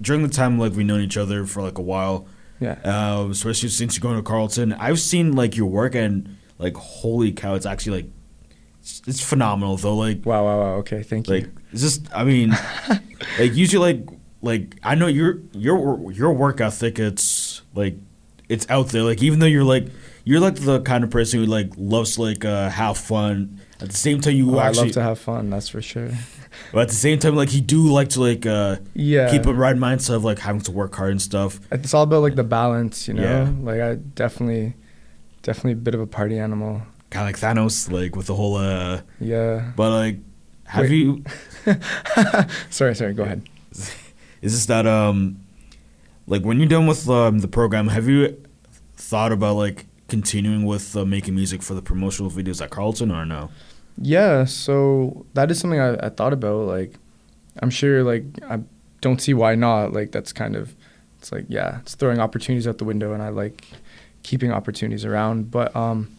during 0.01 0.23
the 0.23 0.29
time 0.29 0.59
like 0.59 0.73
we've 0.73 0.85
known 0.85 1.01
each 1.01 1.17
other 1.17 1.45
for 1.45 1.61
like 1.61 1.77
a 1.77 1.81
while 1.81 2.27
yeah, 2.59 2.77
uh, 2.85 3.27
especially 3.29 3.69
since 3.69 3.95
you're 3.97 4.01
going 4.01 4.17
to 4.17 4.21
Carleton. 4.23 4.73
I've 4.73 4.99
seen 4.99 5.31
like 5.35 5.57
your 5.57 5.65
work 5.65 5.95
and 5.95 6.37
like 6.59 6.75
holy 6.75 7.31
cow, 7.31 7.55
it's 7.55 7.65
actually 7.65 8.03
like 8.03 8.11
it's, 8.81 9.01
it's 9.07 9.21
phenomenal 9.21 9.77
though. 9.77 9.95
Like 9.95 10.25
Wow, 10.25 10.45
wow, 10.45 10.59
wow. 10.59 10.73
Okay, 10.75 11.01
thank 11.01 11.27
like 11.27 11.43
you. 11.45 11.51
it's 11.71 11.81
just 11.81 12.07
I 12.15 12.23
mean 12.23 12.51
like 13.39 13.55
usually 13.55 13.93
like 13.93 14.07
like 14.43 14.75
I 14.83 14.93
know 14.93 15.07
your 15.07 15.39
your 15.53 16.11
your 16.11 16.33
work 16.33 16.61
ethic 16.61 16.99
it's 16.99 17.63
like 17.73 17.95
it's 18.47 18.69
out 18.69 18.89
there 18.89 19.01
like 19.03 19.23
even 19.23 19.39
though 19.39 19.47
you're 19.47 19.63
like 19.63 19.87
you're 20.23 20.39
like 20.39 20.55
the 20.55 20.81
kind 20.81 21.03
of 21.03 21.09
person 21.09 21.39
who 21.39 21.45
like 21.45 21.71
loves 21.77 22.15
to, 22.15 22.21
like 22.21 22.45
uh 22.45 22.69
have 22.69 22.97
fun 22.97 23.59
at 23.79 23.89
the 23.89 23.97
same 23.97 24.21
time 24.21 24.35
you 24.35 24.53
Oh, 24.55 24.59
I 24.59 24.67
actually 24.67 24.85
love 24.87 24.93
to 24.93 25.01
have 25.03 25.19
fun. 25.19 25.49
That's 25.49 25.69
for 25.69 25.81
sure. 25.81 26.09
but 26.73 26.81
at 26.81 26.87
the 26.89 26.95
same 26.95 27.17
time 27.19 27.35
like 27.35 27.53
you 27.53 27.61
do 27.61 27.87
like 27.91 28.09
to 28.09 28.21
like 28.21 28.45
uh 28.45 28.77
Yeah. 28.93 29.31
keep 29.31 29.45
a 29.45 29.53
right 29.53 29.75
mindset 29.75 30.15
of 30.15 30.23
like 30.23 30.39
having 30.39 30.61
to 30.61 30.71
work 30.71 30.93
hard 30.95 31.11
and 31.11 31.21
stuff 31.21 31.59
It's 31.71 31.93
all 31.93 32.03
about 32.03 32.21
like 32.21 32.35
the 32.35 32.43
balance, 32.43 33.07
you 33.07 33.13
know. 33.15 33.23
Yeah. 33.23 33.49
Like 33.61 33.81
I 33.81 33.95
definitely, 33.95 34.75
definitely 35.41 35.73
a 35.73 35.75
bit 35.77 35.95
of 35.95 36.01
a 36.01 36.07
party 36.07 36.37
animal. 36.37 36.81
kind 37.09 37.27
of 37.27 37.33
like 37.33 37.39
Thanos 37.57 37.91
like 37.91 38.15
with 38.15 38.27
the 38.27 38.35
whole 38.35 38.55
uh 38.57 39.01
Yeah. 39.19 39.71
but 39.75 39.89
like 39.91 40.17
have 40.65 40.83
Wait. 40.89 40.91
you 40.91 41.23
sorry, 42.69 42.95
sorry. 42.95 43.13
Go 43.13 43.23
ahead. 43.23 43.41
is 44.41 44.53
this 44.53 44.65
that 44.67 44.85
um 44.85 45.39
like 46.27 46.43
when 46.43 46.59
you're 46.59 46.67
done 46.69 46.87
with 46.87 47.09
um, 47.09 47.39
the 47.39 47.47
program 47.47 47.87
have 47.89 48.07
you 48.07 48.37
thought 48.95 49.31
about 49.31 49.55
like 49.55 49.85
continuing 50.11 50.65
with 50.65 50.95
uh, 50.95 51.05
making 51.05 51.33
music 51.33 51.63
for 51.63 51.73
the 51.73 51.81
promotional 51.81 52.29
videos 52.29 52.61
at 52.61 52.69
carleton 52.69 53.09
or 53.11 53.25
no 53.25 53.49
Yeah. 53.97 54.45
So 54.45 55.25
that 55.33 55.51
is 55.51 55.59
something 55.59 55.79
I, 55.79 56.07
I 56.07 56.09
thought 56.09 56.33
about. 56.33 56.67
Like, 56.67 56.93
I'm 57.61 57.69
sure. 57.69 58.03
Like, 58.03 58.23
I 58.49 58.59
don't 59.01 59.21
see 59.21 59.33
why 59.33 59.55
not. 59.55 59.93
Like, 59.93 60.11
that's 60.11 60.33
kind 60.33 60.55
of. 60.55 60.75
It's 61.19 61.31
like 61.31 61.45
yeah, 61.49 61.79
it's 61.81 61.95
throwing 61.95 62.19
opportunities 62.19 62.67
out 62.67 62.77
the 62.77 62.85
window, 62.85 63.13
and 63.13 63.21
I 63.21 63.29
like 63.29 63.65
keeping 64.23 64.51
opportunities 64.51 65.05
around. 65.05 65.51
But 65.51 65.75
um, 65.75 66.09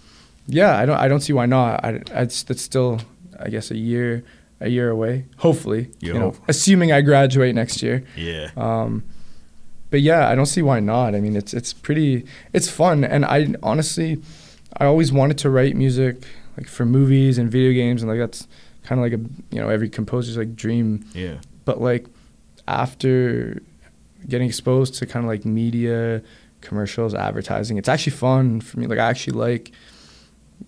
yeah, 0.46 0.78
I 0.78 0.86
don't. 0.86 0.98
I 0.98 1.08
don't 1.08 1.20
see 1.20 1.32
why 1.32 1.46
not. 1.46 1.84
I. 1.84 1.88
I 2.14 2.22
it's, 2.22 2.44
that's 2.44 2.62
still, 2.62 3.00
I 3.40 3.48
guess, 3.48 3.70
a 3.70 3.76
year. 3.76 4.22
A 4.60 4.68
year 4.68 4.90
away, 4.90 5.24
hopefully. 5.38 5.90
You 5.98 6.14
know, 6.14 6.34
assuming 6.46 6.92
I 6.92 7.00
graduate 7.00 7.52
next 7.52 7.82
year. 7.82 8.04
yeah 8.14 8.50
Um, 8.56 9.02
but 9.92 10.00
yeah, 10.00 10.28
I 10.28 10.34
don't 10.34 10.46
see 10.46 10.62
why 10.62 10.80
not. 10.80 11.14
I 11.14 11.20
mean, 11.20 11.36
it's 11.36 11.54
it's 11.54 11.72
pretty, 11.72 12.24
it's 12.52 12.68
fun, 12.68 13.04
and 13.04 13.24
I 13.24 13.54
honestly, 13.62 14.20
I 14.78 14.86
always 14.86 15.12
wanted 15.12 15.38
to 15.38 15.50
write 15.50 15.76
music 15.76 16.16
like 16.56 16.66
for 16.68 16.84
movies 16.84 17.38
and 17.38 17.48
video 17.50 17.72
games, 17.72 18.02
and 18.02 18.10
like 18.10 18.18
that's 18.18 18.48
kind 18.82 18.98
of 18.98 19.04
like 19.04 19.12
a 19.12 19.54
you 19.54 19.60
know 19.60 19.68
every 19.68 19.88
composer's 19.88 20.36
like 20.36 20.56
dream. 20.56 21.04
yeah 21.14 21.36
But 21.64 21.80
like 21.80 22.06
after 22.66 23.60
getting 24.28 24.48
exposed 24.48 24.94
to 24.94 25.06
kind 25.06 25.24
of 25.24 25.28
like 25.28 25.44
media, 25.44 26.22
commercials, 26.62 27.14
advertising, 27.14 27.76
it's 27.78 27.88
actually 27.88 28.12
fun 28.12 28.60
for 28.60 28.80
me. 28.80 28.86
Like 28.86 28.98
I 28.98 29.08
actually 29.10 29.38
like 29.38 29.72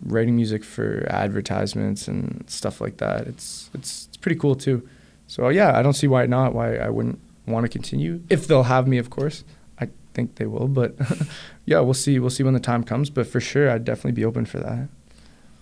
writing 0.04 0.36
music 0.36 0.64
for 0.64 1.06
advertisements 1.08 2.08
and 2.08 2.44
stuff 2.48 2.80
like 2.80 2.98
that. 2.98 3.26
It's 3.26 3.70
it's 3.74 4.06
it's 4.08 4.16
pretty 4.18 4.38
cool 4.38 4.54
too. 4.54 4.86
So 5.26 5.48
yeah, 5.48 5.78
I 5.78 5.82
don't 5.82 5.94
see 5.94 6.08
why 6.08 6.26
not. 6.26 6.54
Why 6.54 6.76
I 6.76 6.90
wouldn't 6.90 7.18
want 7.46 7.64
to 7.64 7.68
continue 7.68 8.22
if 8.30 8.46
they'll 8.46 8.64
have 8.64 8.86
me, 8.88 8.98
of 8.98 9.10
course. 9.10 9.44
I 9.78 9.88
think 10.14 10.36
they 10.36 10.46
will, 10.46 10.68
but 10.68 10.94
yeah, 11.66 11.80
we'll 11.80 11.94
see. 11.94 12.18
We'll 12.18 12.30
see 12.30 12.42
when 12.44 12.54
the 12.54 12.60
time 12.60 12.84
comes. 12.84 13.10
But 13.10 13.26
for 13.26 13.40
sure, 13.40 13.70
I'd 13.70 13.84
definitely 13.84 14.12
be 14.12 14.24
open 14.24 14.44
for 14.46 14.58
that. 14.60 14.88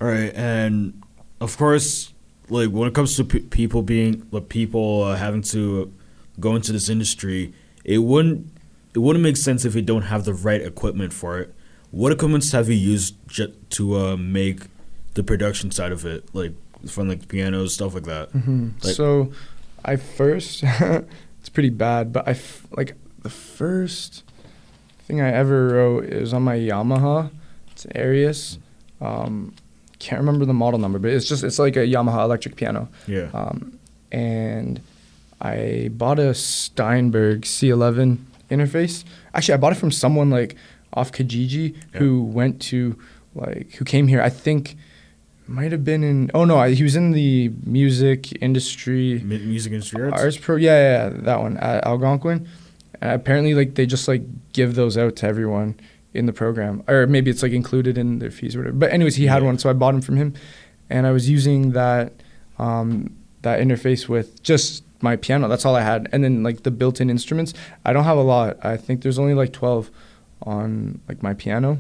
all 0.01 0.09
right 0.09 0.33
and 0.35 1.01
of 1.41 1.57
course 1.57 2.13
like 2.49 2.69
when 2.71 2.89
it 2.89 2.95
comes 2.95 3.17
to 3.17 3.25
p- 3.25 3.41
people 3.41 3.83
being 3.83 4.27
like 4.33 4.49
people 4.49 5.03
uh, 5.05 5.15
having 5.17 5.43
to 5.43 5.93
go 6.41 6.57
into 6.57 6.73
this 6.73 6.89
industry 6.89 7.53
it 7.85 7.99
wouldn't 7.99 8.47
it 8.95 8.99
wouldn't 8.99 9.23
make 9.23 9.37
sense 9.37 9.65
if 9.65 9.75
you 9.77 9.83
don't 9.83 10.03
have 10.13 10.25
the 10.25 10.35
right 10.35 10.61
equipment 10.61 11.13
for 11.13 11.39
it 11.41 11.55
what 11.93 12.11
equipments 12.13 12.51
have 12.53 12.69
you 12.69 12.75
used 12.95 13.15
ju- 13.29 13.55
to 13.71 13.97
uh, 13.97 14.17
make 14.17 14.61
the 15.15 15.23
production 15.23 15.71
side 15.71 15.93
of 15.93 16.05
it 16.05 16.21
like 16.35 16.53
from 16.87 17.09
like 17.09 17.29
pianos 17.29 17.75
stuff 17.75 17.95
like 17.95 18.05
that 18.05 18.29
Like- 18.85 18.95
so, 18.95 19.31
I 19.85 19.97
first, 19.97 20.65
pretty 21.53 21.71
bad, 21.71 22.13
but 22.13 22.27
I 22.27 22.33
f- 22.33 22.67
like 22.77 22.95
the 23.23 23.31
first 23.31 24.25
thing 25.07 25.21
I 25.21 25.31
ever 25.33 25.69
wrote 25.69 26.05
is 26.05 26.33
on 26.33 26.43
my 26.43 26.57
Yamaha. 26.57 27.31
It's 27.73 27.85
an 27.85 27.97
Arius. 27.97 28.59
Um, 29.01 29.55
can't 29.99 30.21
remember 30.21 30.45
the 30.45 30.55
model 30.55 30.79
number, 30.81 30.99
but 30.99 31.11
it's 31.11 31.27
just 31.29 31.45
it's 31.45 31.59
like 31.59 31.77
a 31.77 31.81
Yamaha 31.87 32.25
electric 32.25 32.57
piano. 32.57 32.89
yeah 33.07 33.31
Um, 33.35 33.79
and 34.11 34.81
I 35.41 35.89
bought 35.93 36.19
a 36.19 36.35
Steinberg 36.35 37.43
C11 37.43 38.19
interface. 38.51 39.05
Actually, 39.35 39.55
I 39.55 39.57
bought 39.59 39.73
it 39.73 39.77
from 39.77 39.91
someone 39.91 40.31
like 40.31 40.57
off 40.95 41.11
Kijiji 41.13 41.75
who 41.93 42.23
went 42.23 42.61
to 42.63 42.99
like 43.35 43.73
who 43.75 43.85
came 43.85 44.09
here. 44.09 44.21
I 44.21 44.29
think 44.29 44.77
might 45.47 45.73
have 45.73 45.85
been 45.85 46.03
in. 46.05 46.31
Oh 46.35 46.45
no, 46.45 46.59
I, 46.59 46.71
he 46.75 46.83
was 46.83 46.97
in 46.97 47.13
the 47.13 47.51
music 47.65 48.33
industry. 48.43 49.21
Music 49.25 49.73
industry 49.73 50.03
arts? 50.03 50.23
Arts 50.23 50.37
Pro, 50.39 50.57
yeah, 50.57 50.71
yeah, 50.77 51.05
yeah, 51.09 51.21
that 51.23 51.41
one 51.41 51.57
at 51.59 51.85
Algonquin. 51.87 52.47
And 53.01 53.11
apparently, 53.13 53.55
like 53.55 53.75
they 53.75 53.87
just 53.87 54.07
like 54.09 54.23
give 54.53 54.75
those 54.75 54.97
out 54.97 55.17
to 55.17 55.27
everyone 55.27 55.79
in 56.15 56.27
the 56.27 56.33
program, 56.33 56.83
or 56.89 57.07
maybe 57.07 57.31
it's 57.31 57.43
like 57.43 57.53
included 57.53 57.97
in 57.99 58.19
their 58.19 58.31
fees 58.31 58.55
or 58.55 58.61
whatever. 58.61 58.77
But 58.77 58.93
anyways, 58.93 59.17
he 59.17 59.27
had 59.27 59.43
Yeah. 59.43 59.47
one, 59.47 59.59
so 59.59 59.71
I 59.71 59.73
bought 59.73 59.93
them 59.93 60.03
from 60.03 60.17
him, 60.17 60.35
and 60.91 61.07
I 61.07 61.11
was 61.11 61.29
using 61.29 61.73
that 61.73 62.13
um, 62.59 63.17
that 63.43 63.61
interface 63.61 64.09
with 64.09 64.43
just 64.43 64.85
my 65.01 65.17
piano. 65.17 65.49
That's 65.49 65.65
all 65.65 65.75
I 65.75 65.81
had, 65.83 66.09
and 66.13 66.23
then 66.23 66.43
like 66.45 66.63
the 66.63 66.71
built-in 66.71 67.11
instruments. 67.11 67.55
I 67.85 67.93
don't 67.93 68.05
have 68.05 68.19
a 68.19 68.23
lot. 68.23 68.59
I 68.65 68.77
think 68.77 69.03
there's 69.03 69.19
only 69.19 69.35
like 69.35 69.53
twelve 69.53 69.91
on 70.43 71.01
like 71.09 71.23
my 71.23 71.35
piano. 71.35 71.79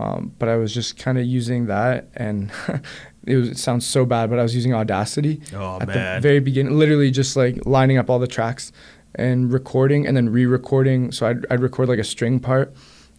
Um, 0.00 0.32
but 0.38 0.48
I 0.48 0.54
was 0.56 0.72
just 0.72 0.96
kind 0.96 1.18
of 1.18 1.24
using 1.26 1.66
that, 1.66 2.08
and 2.14 2.52
it, 3.26 3.34
was, 3.36 3.48
it 3.48 3.58
sounds 3.58 3.84
so 3.84 4.06
bad, 4.06 4.30
but 4.30 4.38
I 4.38 4.42
was 4.44 4.54
using 4.54 4.72
Audacity 4.72 5.40
Oh, 5.52 5.80
at 5.80 5.88
man. 5.88 6.14
the 6.16 6.20
very 6.28 6.38
beginning, 6.38 6.78
literally 6.78 7.10
just 7.10 7.34
like 7.36 7.66
lining 7.66 7.98
up 7.98 8.08
all 8.08 8.20
the 8.20 8.28
tracks 8.28 8.70
and 9.16 9.52
recording, 9.52 10.06
and 10.06 10.16
then 10.16 10.28
re-recording. 10.28 11.10
So 11.10 11.26
I'd, 11.26 11.44
I'd 11.50 11.60
record 11.60 11.88
like 11.88 11.98
a 11.98 12.04
string 12.04 12.38
part, 12.38 12.72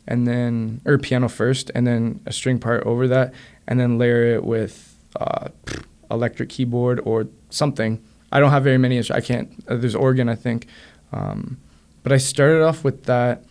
and 0.07 0.25
then 0.25 0.79
or 0.85 0.97
piano 0.97 1.27
first, 1.27 1.69
and 1.75 1.85
then 1.85 2.21
a 2.25 2.31
string 2.31 2.59
part 2.59 2.83
over 2.85 3.09
that, 3.09 3.33
and 3.67 3.77
then 3.77 3.97
layer 3.97 4.35
it 4.35 4.45
with 4.45 4.95
uh, 5.19 5.49
electric 6.09 6.47
keyboard 6.47 7.01
or 7.03 7.27
something. 7.49 8.01
I 8.31 8.39
don't 8.39 8.51
have 8.51 8.63
very 8.63 8.77
many. 8.77 8.99
I 9.11 9.19
can't. 9.19 9.51
Uh, 9.67 9.75
there's 9.75 9.95
organ, 9.95 10.29
I 10.29 10.35
think, 10.35 10.67
um, 11.11 11.57
but 12.03 12.13
I 12.13 12.17
started 12.17 12.63
off 12.63 12.85
with 12.85 13.03
that, 13.05 13.43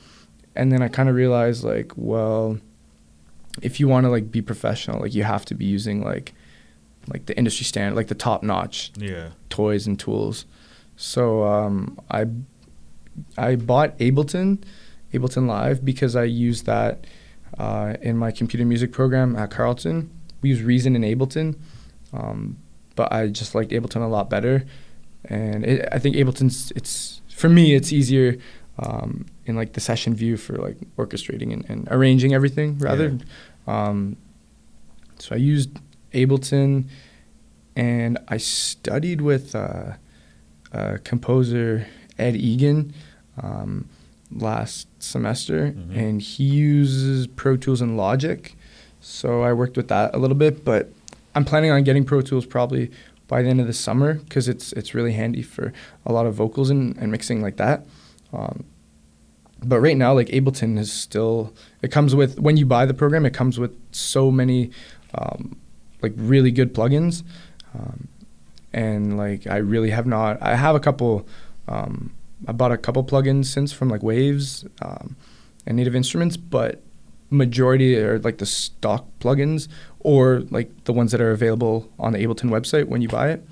and 0.56 0.72
then 0.72 0.80
I 0.80 0.88
kind 0.88 1.10
of 1.10 1.14
realized 1.14 1.62
like, 1.62 1.92
well, 1.96 2.58
if 3.62 3.80
you 3.80 3.88
want 3.88 4.04
to 4.04 4.10
like 4.10 4.30
be 4.30 4.42
professional, 4.42 5.00
like 5.00 5.14
you 5.14 5.24
have 5.24 5.44
to 5.46 5.54
be 5.54 5.64
using 5.64 6.04
like 6.04 6.34
like 7.08 7.26
the 7.26 7.36
industry 7.36 7.64
standard, 7.64 7.96
like 7.96 8.08
the 8.08 8.14
top 8.14 8.42
notch 8.42 8.92
yeah 8.96 9.30
toys 9.50 9.86
and 9.86 9.98
tools. 9.98 10.44
So 10.96 11.44
um, 11.44 11.98
I 12.10 12.26
I 13.36 13.56
bought 13.56 13.98
Ableton, 13.98 14.62
Ableton 15.12 15.46
Live 15.46 15.84
because 15.84 16.16
I 16.16 16.24
use 16.24 16.62
that 16.62 17.06
uh, 17.58 17.94
in 18.02 18.16
my 18.16 18.30
computer 18.30 18.64
music 18.66 18.92
program 18.92 19.36
at 19.36 19.50
Carleton. 19.50 20.10
We 20.42 20.50
use 20.50 20.62
Reason 20.62 20.94
and 20.94 21.04
Ableton, 21.04 21.56
um, 22.12 22.58
but 22.94 23.12
I 23.12 23.28
just 23.28 23.54
liked 23.54 23.72
Ableton 23.72 24.02
a 24.02 24.08
lot 24.08 24.30
better, 24.30 24.64
and 25.24 25.64
it, 25.64 25.88
I 25.90 25.98
think 25.98 26.16
Ableton's 26.16 26.72
it's 26.76 27.20
for 27.28 27.48
me 27.48 27.74
it's 27.74 27.92
easier 27.92 28.36
um, 28.80 29.26
in 29.46 29.56
like 29.56 29.72
the 29.72 29.80
session 29.80 30.14
view 30.14 30.36
for 30.36 30.56
like 30.56 30.76
orchestrating 30.96 31.52
and, 31.52 31.64
and 31.68 31.88
arranging 31.90 32.34
everything 32.34 32.78
rather. 32.78 33.18
Um, 33.68 34.16
so 35.18 35.34
I 35.34 35.38
used 35.38 35.70
Ableton, 36.12 36.84
and 37.76 38.18
I 38.28 38.36
studied 38.38 39.20
with 39.20 39.54
uh, 39.54 39.92
uh, 40.72 40.96
composer 41.04 41.86
Ed 42.18 42.34
Egan 42.36 42.92
um, 43.42 43.88
last 44.32 44.88
semester, 45.02 45.72
Mhm. 45.72 45.96
and 45.96 46.22
he 46.22 46.44
uses 46.44 47.26
Pro 47.26 47.56
Tools 47.56 47.80
and 47.80 47.96
Logic. 47.96 48.56
So 49.00 49.42
I 49.42 49.52
worked 49.52 49.76
with 49.76 49.88
that 49.88 50.14
a 50.14 50.18
little 50.18 50.36
bit, 50.36 50.64
but 50.64 50.92
I'm 51.34 51.44
planning 51.44 51.70
on 51.70 51.84
getting 51.84 52.04
Pro 52.04 52.20
Tools 52.20 52.46
probably 52.46 52.90
by 53.28 53.42
the 53.42 53.48
end 53.48 53.60
of 53.60 53.66
the 53.66 53.72
summer 53.72 54.14
because 54.14 54.48
it's 54.48 54.72
it's 54.72 54.94
really 54.94 55.12
handy 55.12 55.42
for 55.42 55.72
a 56.06 56.12
lot 56.12 56.26
of 56.26 56.34
vocals 56.34 56.70
and, 56.70 56.96
and 56.96 57.12
mixing 57.12 57.40
like 57.42 57.56
that. 57.58 57.86
Um, 58.32 58.64
but 59.64 59.80
right 59.80 59.96
now, 59.96 60.14
like 60.14 60.28
Ableton 60.28 60.78
is 60.78 60.92
still 60.92 61.52
it 61.82 61.90
comes 61.90 62.14
with 62.14 62.38
when 62.38 62.56
you 62.56 62.66
buy 62.66 62.86
the 62.86 62.94
program, 62.94 63.26
it 63.26 63.34
comes 63.34 63.58
with 63.58 63.76
so 63.92 64.30
many 64.30 64.70
um, 65.14 65.56
like 66.02 66.12
really 66.16 66.50
good 66.50 66.74
plugins, 66.74 67.22
um, 67.74 68.08
and 68.72 69.16
like 69.16 69.46
I 69.46 69.56
really 69.56 69.90
have 69.90 70.06
not. 70.06 70.40
I 70.40 70.56
have 70.56 70.74
a 70.74 70.80
couple. 70.80 71.26
Um, 71.66 72.12
I 72.46 72.52
bought 72.52 72.70
a 72.70 72.78
couple 72.78 73.02
plugins 73.04 73.46
since 73.46 73.72
from 73.72 73.88
like 73.88 74.02
Waves 74.02 74.64
um, 74.80 75.16
and 75.66 75.76
Native 75.76 75.96
Instruments, 75.96 76.36
but 76.36 76.82
majority 77.30 77.96
are 77.98 78.18
like 78.20 78.38
the 78.38 78.46
stock 78.46 79.06
plugins 79.20 79.68
or 80.00 80.40
like 80.50 80.84
the 80.84 80.92
ones 80.92 81.12
that 81.12 81.20
are 81.20 81.32
available 81.32 81.90
on 81.98 82.12
the 82.12 82.18
Ableton 82.24 82.50
website 82.50 82.86
when 82.86 83.02
you 83.02 83.08
buy 83.08 83.30
it. 83.30 83.46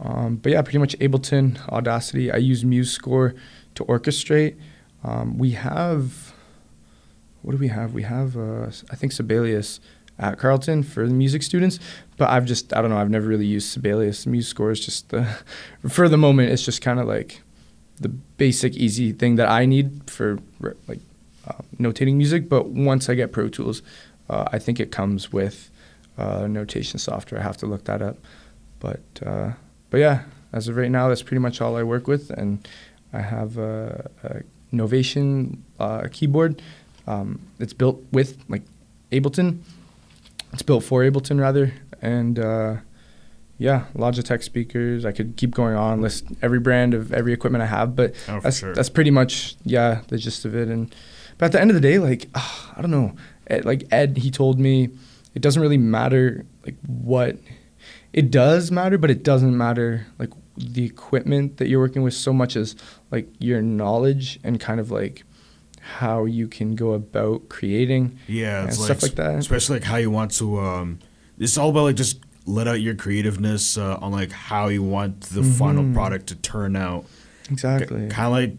Um, 0.00 0.36
but 0.36 0.52
yeah, 0.52 0.62
pretty 0.62 0.78
much 0.78 0.98
Ableton, 0.98 1.60
Audacity. 1.68 2.32
I 2.32 2.36
use 2.36 2.64
MuseScore 2.64 3.36
to 3.76 3.84
orchestrate. 3.84 4.56
Um, 5.04 5.38
we 5.38 5.52
have, 5.52 6.32
what 7.42 7.52
do 7.52 7.58
we 7.58 7.68
have? 7.68 7.92
We 7.92 8.02
have, 8.02 8.36
uh, 8.36 8.66
I 8.90 8.96
think 8.96 9.12
Sibelius 9.12 9.80
at 10.18 10.38
Carleton 10.38 10.82
for 10.82 11.06
the 11.06 11.14
music 11.14 11.42
students. 11.42 11.78
But 12.16 12.30
I've 12.30 12.46
just 12.46 12.72
I 12.72 12.80
don't 12.80 12.90
know 12.90 12.98
I've 12.98 13.10
never 13.10 13.26
really 13.26 13.46
used 13.46 13.68
Sibelius. 13.68 14.24
MuseScore 14.26 14.72
is 14.72 14.84
just 14.84 15.08
the 15.10 15.26
for 15.88 16.08
the 16.08 16.16
moment 16.16 16.50
it's 16.50 16.64
just 16.64 16.80
kind 16.80 17.00
of 17.00 17.06
like 17.06 17.42
the 18.00 18.08
basic 18.08 18.74
easy 18.74 19.12
thing 19.12 19.36
that 19.36 19.48
I 19.48 19.66
need 19.66 20.10
for 20.10 20.38
like 20.86 21.00
uh, 21.46 21.62
notating 21.78 22.16
music. 22.16 22.48
But 22.48 22.68
once 22.68 23.08
I 23.08 23.14
get 23.14 23.32
Pro 23.32 23.48
Tools, 23.48 23.82
uh, 24.28 24.48
I 24.52 24.58
think 24.58 24.80
it 24.80 24.90
comes 24.90 25.32
with 25.32 25.70
uh, 26.18 26.46
notation 26.46 26.98
software. 26.98 27.40
I 27.40 27.44
have 27.44 27.56
to 27.58 27.66
look 27.66 27.84
that 27.84 28.02
up. 28.02 28.16
But 28.80 29.02
uh, 29.24 29.52
but 29.90 29.98
yeah, 29.98 30.24
as 30.52 30.68
of 30.68 30.76
right 30.76 30.90
now, 30.90 31.08
that's 31.08 31.22
pretty 31.22 31.40
much 31.40 31.60
all 31.60 31.76
I 31.76 31.82
work 31.82 32.06
with, 32.06 32.30
and 32.30 32.66
I 33.12 33.20
have 33.20 33.58
a, 33.58 34.10
a 34.22 34.42
Novation 34.74 35.58
uh, 35.78 36.08
keyboard. 36.12 36.60
Um, 37.06 37.40
it's 37.58 37.72
built 37.72 38.02
with 38.12 38.38
like 38.48 38.62
Ableton. 39.12 39.60
It's 40.52 40.62
built 40.62 40.84
for 40.84 41.02
Ableton 41.02 41.40
rather, 41.40 41.72
and 42.00 42.38
uh, 42.38 42.76
yeah, 43.58 43.84
Logitech 43.94 44.42
speakers. 44.42 45.04
I 45.04 45.12
could 45.12 45.36
keep 45.36 45.52
going 45.54 45.76
on, 45.76 46.00
list 46.00 46.24
every 46.42 46.60
brand 46.60 46.94
of 46.94 47.12
every 47.12 47.32
equipment 47.32 47.62
I 47.62 47.66
have, 47.66 47.94
but 47.96 48.14
Oh, 48.28 48.40
that's 48.40 48.58
sure. 48.58 48.74
that's 48.74 48.88
pretty 48.88 49.10
much 49.10 49.56
yeah 49.64 50.02
the 50.08 50.18
gist 50.18 50.44
of 50.44 50.54
it. 50.54 50.68
And 50.68 50.94
but 51.38 51.46
at 51.46 51.52
the 51.52 51.60
end 51.60 51.70
of 51.70 51.74
the 51.74 51.80
day, 51.80 51.98
like 51.98 52.28
ah, 52.34 52.72
I 52.76 52.80
don't 52.82 52.90
know, 52.90 53.14
Ed, 53.48 53.64
like 53.64 53.84
Ed, 53.90 54.18
he 54.18 54.30
told 54.30 54.58
me 54.60 54.90
it 55.34 55.42
doesn't 55.42 55.60
really 55.60 55.78
matter 55.78 56.44
like 56.64 56.76
what 56.86 57.36
it 58.12 58.30
does 58.30 58.70
matter, 58.70 58.96
but 58.96 59.10
it 59.10 59.22
doesn't 59.24 59.56
matter 59.56 60.06
like 60.18 60.30
the 60.56 60.84
equipment 60.84 61.56
that 61.56 61.68
you're 61.68 61.80
working 61.80 62.02
with 62.02 62.14
so 62.14 62.32
much 62.32 62.56
as 62.56 62.76
like 63.10 63.28
your 63.38 63.60
knowledge 63.62 64.38
and 64.44 64.60
kind 64.60 64.78
of 64.80 64.90
like 64.90 65.24
how 65.80 66.24
you 66.24 66.48
can 66.48 66.74
go 66.74 66.92
about 66.92 67.48
creating 67.48 68.18
Yeah, 68.26 68.68
stuff 68.70 69.02
like 69.02 69.16
that. 69.16 69.36
Especially 69.38 69.76
like 69.76 69.84
how 69.84 69.96
you 69.96 70.10
want 70.10 70.30
to. 70.32 70.58
Um, 70.60 70.98
it's 71.38 71.58
all 71.58 71.70
about 71.70 71.82
like 71.82 71.96
just 71.96 72.20
let 72.46 72.68
out 72.68 72.80
your 72.80 72.94
creativeness 72.94 73.76
uh, 73.76 73.98
on 74.00 74.12
like 74.12 74.30
how 74.32 74.68
you 74.68 74.82
want 74.82 75.20
the 75.22 75.42
final 75.42 75.82
Mhm. 75.82 75.94
product 75.94 76.26
to 76.28 76.36
turn 76.36 76.76
out. 76.76 77.04
Exactly. 77.50 78.08
Kind 78.08 78.26
of 78.26 78.32
like 78.32 78.56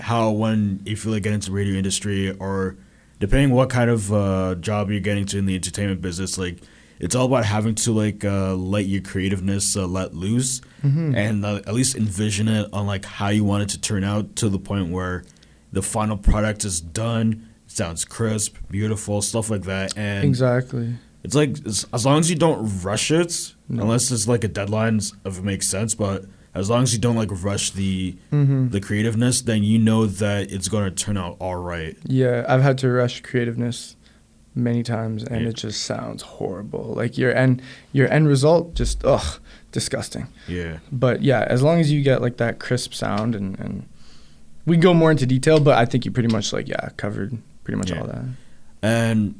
how 0.00 0.30
when 0.30 0.80
if 0.84 1.04
you 1.04 1.10
like 1.10 1.22
get 1.24 1.32
into 1.32 1.46
the 1.50 1.56
radio 1.56 1.74
industry 1.74 2.30
or 2.38 2.76
depending 3.18 3.50
what 3.50 3.68
kind 3.70 3.90
of 3.90 4.12
uh, 4.12 4.54
job 4.56 4.90
you're 4.90 5.00
getting 5.00 5.24
to 5.26 5.38
in 5.38 5.46
the 5.46 5.54
entertainment 5.56 6.00
business, 6.00 6.38
like 6.38 6.58
it's 7.00 7.14
all 7.14 7.26
about 7.26 7.44
having 7.44 7.74
to 7.76 7.92
like 7.92 8.24
uh, 8.24 8.54
let 8.54 8.86
your 8.86 9.00
creativeness 9.02 9.76
uh, 9.76 9.86
let 9.86 10.14
loose 10.14 10.60
Mhm. 10.84 11.14
and 11.16 11.44
uh, 11.44 11.56
at 11.66 11.74
least 11.74 11.96
envision 11.96 12.46
it 12.48 12.68
on 12.72 12.86
like 12.86 13.04
how 13.04 13.28
you 13.28 13.44
want 13.44 13.62
it 13.64 13.68
to 13.70 13.80
turn 13.80 14.04
out 14.04 14.36
to 14.36 14.48
the 14.48 14.58
point 14.58 14.90
where 14.90 15.24
the 15.72 15.82
final 15.82 16.16
product 16.16 16.64
is 16.64 16.80
done, 16.80 17.48
sounds 17.66 18.04
crisp, 18.04 18.56
beautiful, 18.70 19.20
stuff 19.20 19.50
like 19.50 19.62
that, 19.64 19.92
and 19.96 20.24
Exactly. 20.24 20.94
it's 21.24 21.34
like 21.34 21.56
as, 21.66 21.84
as 21.92 22.06
long 22.06 22.20
as 22.20 22.30
you 22.30 22.36
don't 22.36 22.82
rush 22.82 23.10
it, 23.10 23.54
No. 23.68 23.82
unless 23.82 24.10
it's 24.10 24.26
like 24.28 24.44
a 24.44 24.48
deadline, 24.48 25.00
if 25.24 25.38
it 25.38 25.44
makes 25.44 25.66
sense. 25.66 25.94
But 25.94 26.24
as 26.54 26.70
long 26.70 26.82
as 26.84 26.92
you 26.94 26.98
don't 26.98 27.16
like 27.16 27.28
rush 27.44 27.70
the 27.72 28.16
hmm 28.30 28.68
the 28.68 28.80
creativeness, 28.80 29.42
then 29.42 29.62
you 29.62 29.78
know 29.78 30.06
that 30.06 30.50
it's 30.50 30.68
gonna 30.68 30.90
turn 30.90 31.16
out 31.18 31.36
all 31.40 31.56
right. 31.56 31.96
Yeah, 32.06 32.44
I've 32.48 32.62
had 32.62 32.78
to 32.78 32.88
rush 32.90 33.20
creativeness 33.22 33.96
many 34.58 34.82
times, 34.82 35.22
and 35.22 35.42
Yeah. 35.42 35.48
it 35.48 35.56
just 35.56 35.82
sounds 35.84 36.22
horrible. 36.22 36.94
Like 36.96 37.16
your 37.16 37.34
end, 37.34 37.62
your 37.92 38.10
end 38.12 38.28
result, 38.28 38.74
just 38.74 39.04
ugh, 39.04 39.40
disgusting. 39.72 40.26
Yeah, 40.46 40.78
But 40.92 41.22
yeah, 41.22 41.46
as 41.48 41.62
long 41.62 41.80
as 41.80 41.90
you 41.92 42.02
get 42.02 42.20
like 42.20 42.36
that 42.38 42.58
crisp 42.58 42.92
sound, 42.94 43.34
and 43.34 43.58
and 43.60 43.86
we 44.66 44.76
can 44.76 44.82
go 44.82 44.92
more 44.94 45.10
into 45.10 45.24
detail, 45.26 45.60
but 45.60 45.78
I 45.78 45.84
think 45.86 46.04
you 46.04 46.10
pretty 46.10 46.28
much 46.32 46.52
like 46.52 46.68
yeah 46.68 46.90
covered 46.96 47.38
pretty 47.64 47.78
much 47.78 47.90
Yeah. 47.90 48.00
all 48.00 48.06
that. 48.08 48.24
and 48.82 49.34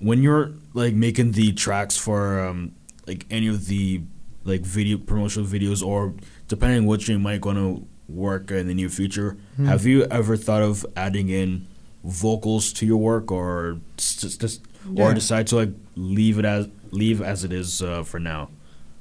when 0.00 0.22
you're 0.22 0.50
like 0.74 0.94
making 0.94 1.32
the 1.32 1.52
tracks 1.52 1.96
for 1.96 2.40
um 2.46 2.72
like 3.06 3.24
any 3.30 3.46
of 3.48 3.66
the 3.66 4.00
like 4.44 4.60
video 4.62 4.98
promotional 4.98 5.46
videos 5.48 5.82
or 5.86 6.12
depending 6.48 6.84
what 6.86 7.08
you 7.08 7.18
might 7.18 7.44
want 7.44 7.58
to 7.58 7.86
work 8.08 8.50
in 8.50 8.66
the 8.66 8.74
near 8.74 8.88
future, 8.90 9.36
Hmm. 9.56 9.64
have 9.66 9.86
you 9.86 10.04
ever 10.10 10.36
thought 10.36 10.62
of 10.62 10.84
adding 10.96 11.28
in 11.30 11.66
vocals 12.04 12.72
to 12.74 12.86
your 12.86 12.98
work 12.98 13.32
or 13.32 13.78
just, 13.96 14.40
just 14.40 14.62
or 14.96 15.14
decide 15.14 15.46
to 15.48 15.56
like 15.56 15.70
leave 15.96 16.38
it 16.38 16.44
as 16.44 16.68
leave 16.90 17.20
as 17.22 17.42
it 17.44 17.52
is 17.52 17.82
uh, 17.82 18.02
for 18.02 18.20
now? 18.20 18.50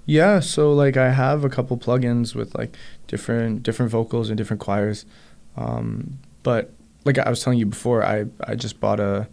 Yeah, 0.06 0.40
so 0.40 0.74
like 0.74 0.98
I 0.98 1.12
have 1.12 1.44
a 1.46 1.50
couple 1.50 1.78
plugins 1.78 2.36
with 2.36 2.56
like 2.56 2.76
different 3.08 3.64
different 3.64 3.92
vocals 3.92 4.30
and 4.30 4.38
different 4.38 4.60
choirs, 4.62 5.06
um, 5.56 6.20
but 6.44 6.72
like 7.06 7.18
I 7.20 7.30
was 7.30 7.44
telling 7.44 7.60
you 7.60 7.66
before, 7.66 8.04
I 8.04 8.26
I 8.46 8.56
just 8.56 8.80
bought 8.80 9.00
a 9.00 9.28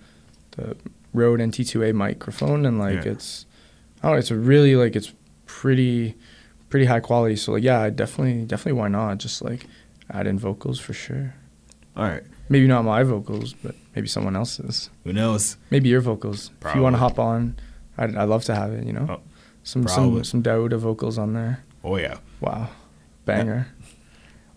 the 0.53 0.77
Rode 1.13 1.41
NT2A 1.41 1.93
microphone 1.95 2.67
and 2.67 2.79
like 2.79 3.05
Yeah. 3.05 3.13
it's 3.13 3.47
oh 4.05 4.13
it's 4.15 4.31
a 4.31 4.37
really 4.37 4.77
like 4.77 4.95
it's 4.97 5.13
pretty 5.47 6.15
pretty 6.69 6.87
high 6.87 7.01
quality. 7.01 7.35
So 7.37 7.53
like 7.53 7.63
yeah, 7.65 7.81
I 7.81 7.91
definitely 7.91 8.45
definitely 8.45 8.81
why 8.81 8.89
not 8.89 9.19
just 9.19 9.43
like 9.43 9.67
add 10.13 10.27
in 10.29 10.39
vocals 10.39 10.79
for 10.79 10.93
sure. 10.93 11.35
All 11.97 12.05
right, 12.05 12.23
Maybe 12.51 12.67
not 12.67 12.85
my 12.85 13.03
vocals, 13.05 13.55
but 13.63 13.75
maybe 13.95 14.09
someone 14.09 14.35
else's. 14.37 14.91
who 15.05 15.13
knows? 15.15 15.57
Maybe 15.71 15.89
your 15.89 16.01
vocals. 16.03 16.51
If 16.67 16.75
you 16.75 16.83
want 16.83 16.95
to 16.95 16.99
hop 16.99 17.19
on, 17.19 17.57
I'd 17.97 18.15
I'd 18.17 18.29
love 18.29 18.45
to 18.47 18.55
have 18.55 18.73
it. 18.73 18.85
You 18.85 18.93
know, 18.93 19.07
Oh, 19.09 19.21
some 19.63 19.85
probably. 19.85 20.25
some 20.25 20.43
some 20.43 20.43
Dauda 20.43 20.77
vocals 20.77 21.17
on 21.17 21.33
there. 21.33 21.65
Oh 21.85 21.97
yeah. 21.97 22.19
Wow, 22.41 22.69
banger. 23.25 23.69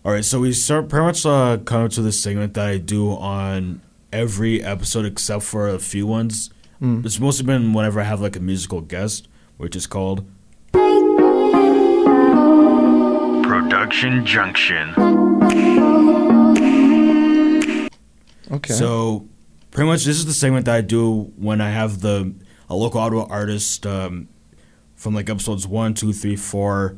All 0.04 0.12
right, 0.12 0.24
so 0.24 0.40
we 0.40 0.52
start 0.52 0.88
pretty 0.90 1.06
much 1.06 1.24
uh, 1.24 1.56
coming 1.64 1.88
to 1.90 2.02
this 2.02 2.20
segment 2.20 2.52
that 2.54 2.66
I 2.66 2.76
do 2.78 3.12
on 3.12 3.80
every 4.12 4.62
episode 4.62 5.06
except 5.06 5.44
for 5.44 5.68
a 5.68 5.78
few 5.78 6.06
ones. 6.06 6.50
Mm. 6.82 7.06
It's 7.06 7.18
mostly 7.18 7.46
been 7.46 7.72
whenever 7.72 8.00
I 8.00 8.04
have 8.04 8.20
like 8.20 8.36
a 8.36 8.40
musical 8.40 8.80
guest, 8.82 9.28
which 9.56 9.74
is 9.76 9.86
called 9.86 10.26
Production 13.44 14.26
Junction. 14.26 14.92
Okay. 18.54 18.74
So, 18.74 19.28
pretty 19.70 19.88
much, 19.88 20.04
this 20.04 20.16
is 20.16 20.26
the 20.26 20.32
segment 20.32 20.66
that 20.66 20.74
I 20.76 20.80
do 20.80 21.32
when 21.36 21.60
I 21.60 21.70
have 21.70 22.00
the 22.00 22.34
a 22.68 22.74
local 22.74 23.00
Ottawa 23.00 23.26
artist 23.28 23.86
um, 23.86 24.28
from 24.96 25.14
like 25.14 25.28
episodes 25.28 25.66
one, 25.66 25.94
two, 25.94 26.12
three, 26.12 26.36
four, 26.36 26.96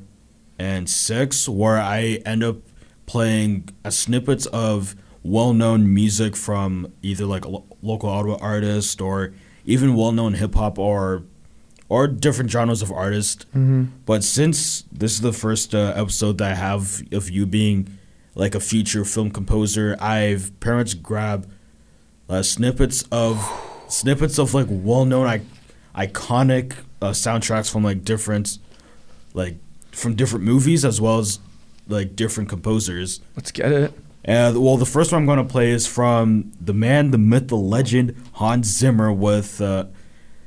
and 0.59 0.89
six, 0.89 1.49
where 1.49 1.79
I 1.79 2.21
end 2.25 2.45
up 2.45 2.59
playing 3.07 3.69
a 3.85 3.91
snippets 3.91 4.47
of 4.47 4.95
well-known 5.23 5.93
music 5.93 6.37
from 6.37 6.93
either 7.03 7.25
like 7.27 7.45
a 7.45 7.49
lo- 7.49 7.65
local 7.83 8.09
Ottawa 8.09 8.39
artist 8.41 9.01
or 9.01 9.33
even 9.65 9.95
well-known 9.97 10.35
hip 10.35 10.55
hop 10.55 10.79
or 10.79 11.25
or 11.89 12.09
different 12.09 12.51
genres 12.51 12.83
of 12.83 12.91
artists. 12.91 13.45
hmm 13.53 13.85
But 14.07 14.25
since 14.25 14.85
this 14.93 15.13
is 15.15 15.21
the 15.21 15.33
first 15.33 15.75
uh, 15.75 15.93
episode 15.97 16.39
that 16.39 16.53
I 16.53 16.55
have 16.55 17.03
of 17.13 17.31
you 17.31 17.47
being 17.47 17.96
like 18.37 18.55
a 18.55 18.61
feature 18.61 19.05
film 19.05 19.31
composer, 19.33 19.97
I've 19.99 20.53
pretty 20.61 20.77
much 20.77 21.03
grabbed 21.03 21.49
uh, 22.29 22.43
snippets 22.43 23.03
of 23.11 23.43
snippets 23.89 24.39
of 24.39 24.55
like 24.55 24.67
well-known, 24.71 25.27
I- 25.27 26.07
iconic 26.07 26.75
uh, 27.01 27.11
soundtracks 27.11 27.71
from 27.73 27.83
like 27.83 28.05
different, 28.05 28.59
like 29.35 29.57
from 29.91 30.15
different 30.15 30.45
movies 30.45 30.85
as 30.85 31.01
well 31.01 31.19
as 31.19 31.41
like 31.89 32.15
different 32.15 32.49
composers. 32.49 33.21
let's 33.37 33.51
get 33.51 33.73
it. 33.73 33.93
And 34.25 34.63
well, 34.63 34.77
the 34.77 34.87
first 34.87 35.13
one 35.13 35.23
I'm 35.23 35.27
gonna 35.27 35.45
play 35.45 35.71
is 35.71 35.87
from 35.87 36.53
the 36.61 36.75
man, 36.75 37.13
the 37.13 37.19
myth, 37.19 37.49
the 37.49 37.57
legend, 37.57 38.15
Hans 38.35 38.67
Zimmer 38.67 39.13
with. 39.13 39.61
Uh, 39.61 39.87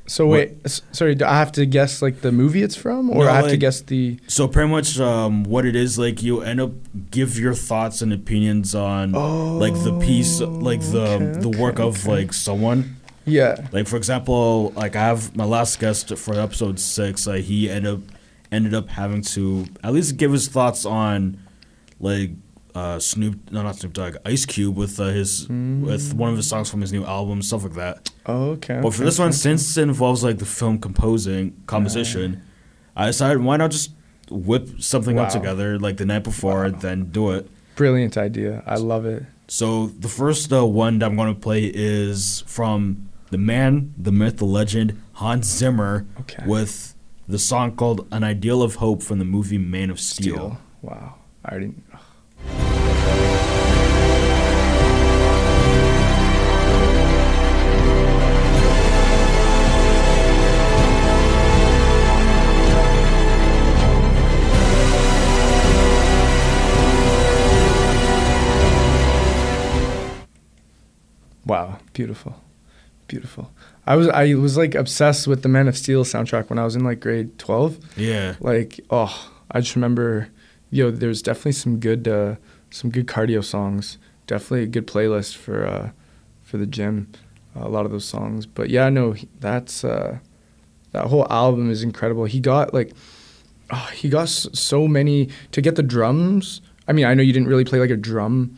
So 0.10 0.26
wait, 0.28 0.58
s- 0.66 0.82
sorry, 0.92 1.14
do 1.16 1.26
I 1.26 1.38
have 1.38 1.52
to 1.54 1.66
guess 1.66 2.02
like 2.02 2.22
the 2.22 2.32
movie 2.32 2.64
it's 2.64 2.76
from, 2.76 3.10
or 3.12 3.26
No, 3.26 3.30
I 3.30 3.36
have 3.36 3.50
to 3.50 3.58
guess 3.58 3.82
the? 3.82 4.18
So 4.28 4.48
pretty 4.48 4.70
much, 4.70 5.00
um, 5.00 5.44
what 5.44 5.66
it 5.66 5.76
is 5.76 6.00
like, 6.00 6.24
you 6.24 6.42
end 6.42 6.60
up 6.60 6.72
give 7.12 7.38
your 7.38 7.54
thoughts 7.54 8.02
and 8.02 8.12
opinions 8.12 8.74
on 8.74 9.12
like 9.60 9.74
the 9.84 9.98
piece, 10.00 10.42
like 10.42 10.82
the 10.82 11.06
Oh, 11.06 11.16
Okay, 11.22 11.40
the 11.42 11.50
work 11.50 11.80
okay, 11.80 11.88
of 11.88 12.00
okay. 12.04 12.10
like 12.12 12.34
someone. 12.34 12.96
Yeah. 13.26 13.68
Like 13.72 13.88
for 13.88 13.98
example, 13.98 14.72
like 14.76 14.96
I 14.96 15.02
have 15.02 15.36
my 15.36 15.46
last 15.46 15.80
guest 15.80 16.18
for 16.18 16.34
episode 16.40 16.80
six. 16.80 17.28
Like 17.28 17.44
he 17.44 17.70
ended 17.70 17.94
up 17.94 18.00
ended 18.52 18.74
up 18.74 18.90
having 18.90 19.22
to 19.22 19.68
at 19.84 19.94
least 19.94 20.18
give 20.18 20.32
his 20.32 20.48
thoughts 20.48 20.86
on 20.86 21.38
like 22.00 22.32
uh, 22.74 22.98
Snoop, 22.98 23.52
no 23.52 23.62
not 23.62 23.76
Snoop 23.76 23.94
Dogg, 23.94 24.16
Ice 24.26 24.46
Cube 24.48 24.76
with 24.76 25.00
uh, 25.00 25.06
his 25.08 25.48
with 25.50 26.14
one 26.16 26.32
of 26.32 26.38
his 26.38 26.48
songs 26.50 26.70
from 26.72 26.82
his 26.82 26.92
new 26.92 27.06
album, 27.06 27.42
stuff 27.44 27.64
like 27.64 27.74
that. 27.74 28.09
Oh, 28.26 28.52
okay. 28.52 28.80
But 28.82 28.92
for 28.94 28.98
okay, 28.98 29.06
this 29.06 29.20
one, 29.20 29.30
okay. 29.30 29.38
since 29.38 29.78
it 29.78 29.84
involves 29.84 30.24
like 30.24 30.38
the 30.38 30.46
film 30.46 30.78
composing 30.80 31.62
composition, 31.68 32.42
I 32.96 33.08
decided 33.08 33.42
why 33.42 33.58
not 33.58 33.72
just 33.72 33.92
whip 34.30 34.82
something 34.82 35.18
up 35.18 35.30
together 35.30 35.80
like 35.80 35.98
the 35.98 36.06
night 36.06 36.24
before, 36.24 36.64
Wow. 36.70 36.78
then 36.80 37.06
do 37.12 37.32
it. 37.32 37.50
brilliant 37.76 38.18
idea. 38.18 38.62
I 38.68 38.76
love 38.76 39.06
it. 39.06 39.24
So 39.48 39.88
the 39.88 40.10
first 40.10 40.52
uh, 40.54 40.66
one 40.66 41.00
that 41.00 41.06
I'm 41.08 41.16
going 41.16 41.34
to 41.34 41.40
play 41.40 41.64
is 41.74 42.44
from 42.46 43.10
the 43.32 43.38
man, 43.40 43.94
the 43.98 44.12
myth, 44.12 44.38
the 44.38 44.46
legend, 44.46 45.02
Hans 45.14 45.48
Zimmer, 45.48 46.06
Okay. 46.20 46.44
with 46.46 46.94
the 47.28 47.40
song 47.40 47.76
called 47.76 48.06
"An 48.12 48.24
Ideal 48.24 48.62
of 48.62 48.76
Hope" 48.76 49.02
from 49.02 49.18
the 49.20 49.26
movie 49.26 49.58
Man 49.58 49.90
of 49.90 50.00
Steel. 50.00 50.36
Steel. 50.36 50.58
Wow. 50.82 51.16
I 51.46 51.50
already. 51.52 51.74
Wow, 71.50 71.80
beautiful, 71.94 72.36
beautiful. 73.08 73.52
I 73.88 73.96
was 73.96 74.08
I 74.10 74.36
was 74.36 74.56
like 74.56 74.76
obsessed 74.76 75.28
with 75.28 75.42
the 75.42 75.50
Man 75.50 75.68
of 75.68 75.76
Steel 75.78 76.04
soundtrack 76.06 76.50
when 76.50 76.60
I 76.60 76.64
was 76.64 76.76
in 76.76 76.84
like 76.84 77.00
grade 77.00 77.38
twelve. 77.40 77.80
Yeah. 77.98 78.36
Like 78.40 78.80
oh, 78.92 79.32
I 79.52 79.60
just 79.62 79.76
remember, 79.76 80.30
yo, 80.70 80.92
there's 80.92 81.22
definitely 81.22 81.54
some 81.54 81.80
good 81.80 82.08
uh, 82.08 82.36
some 82.70 82.90
good 82.92 83.08
cardio 83.08 83.44
songs. 83.44 83.98
Definitely 84.28 84.64
a 84.64 84.68
good 84.68 84.86
playlist 84.88 85.36
for 85.36 85.66
uh, 85.66 85.90
for 86.44 86.58
the 86.58 86.68
gym. 86.68 87.08
a 87.56 87.68
lot 87.68 87.86
of 87.86 87.92
those 87.92 88.06
songs, 88.06 88.46
but 88.46 88.70
yeah, 88.70 88.90
no, 88.90 89.16
that's 89.40 89.84
uh, 89.84 90.20
that 90.92 91.08
whole 91.08 91.26
album 91.32 91.70
is 91.72 91.82
incredible. 91.84 92.26
He 92.26 92.40
got 92.40 92.74
like 92.76 92.94
oh, 93.72 93.90
he 93.96 94.08
got 94.08 94.24
s- 94.24 94.48
so 94.54 94.88
many 94.88 95.30
to 95.52 95.62
get 95.62 95.76
the 95.76 95.84
drums. 95.84 96.62
I 96.88 96.94
mean, 96.94 97.06
I 97.06 97.16
know 97.16 97.24
you 97.24 97.34
didn't 97.34 97.48
really 97.50 97.66
play 97.66 97.80
like 97.80 97.90
a 97.90 97.98
drum 97.98 98.56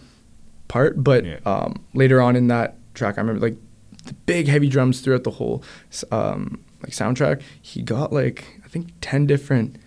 part, 0.67 1.01
but 1.03 1.23
Yeah. 1.25 1.39
um, 1.45 1.81
later 1.93 2.21
on 2.21 2.35
in 2.35 2.47
that 2.47 2.75
track, 2.93 3.17
I 3.17 3.21
remember 3.21 3.41
like 3.41 3.57
the 4.05 4.13
big 4.25 4.47
heavy 4.47 4.67
drums 4.69 5.01
throughout 5.01 5.23
the 5.23 5.31
whole 5.31 5.63
um, 6.11 6.63
like 6.83 6.91
soundtrack. 6.91 7.41
He 7.61 7.81
got 7.81 8.11
like 8.13 8.59
I 8.65 8.67
think 8.67 8.87
ten 9.01 9.25
different 9.27 9.77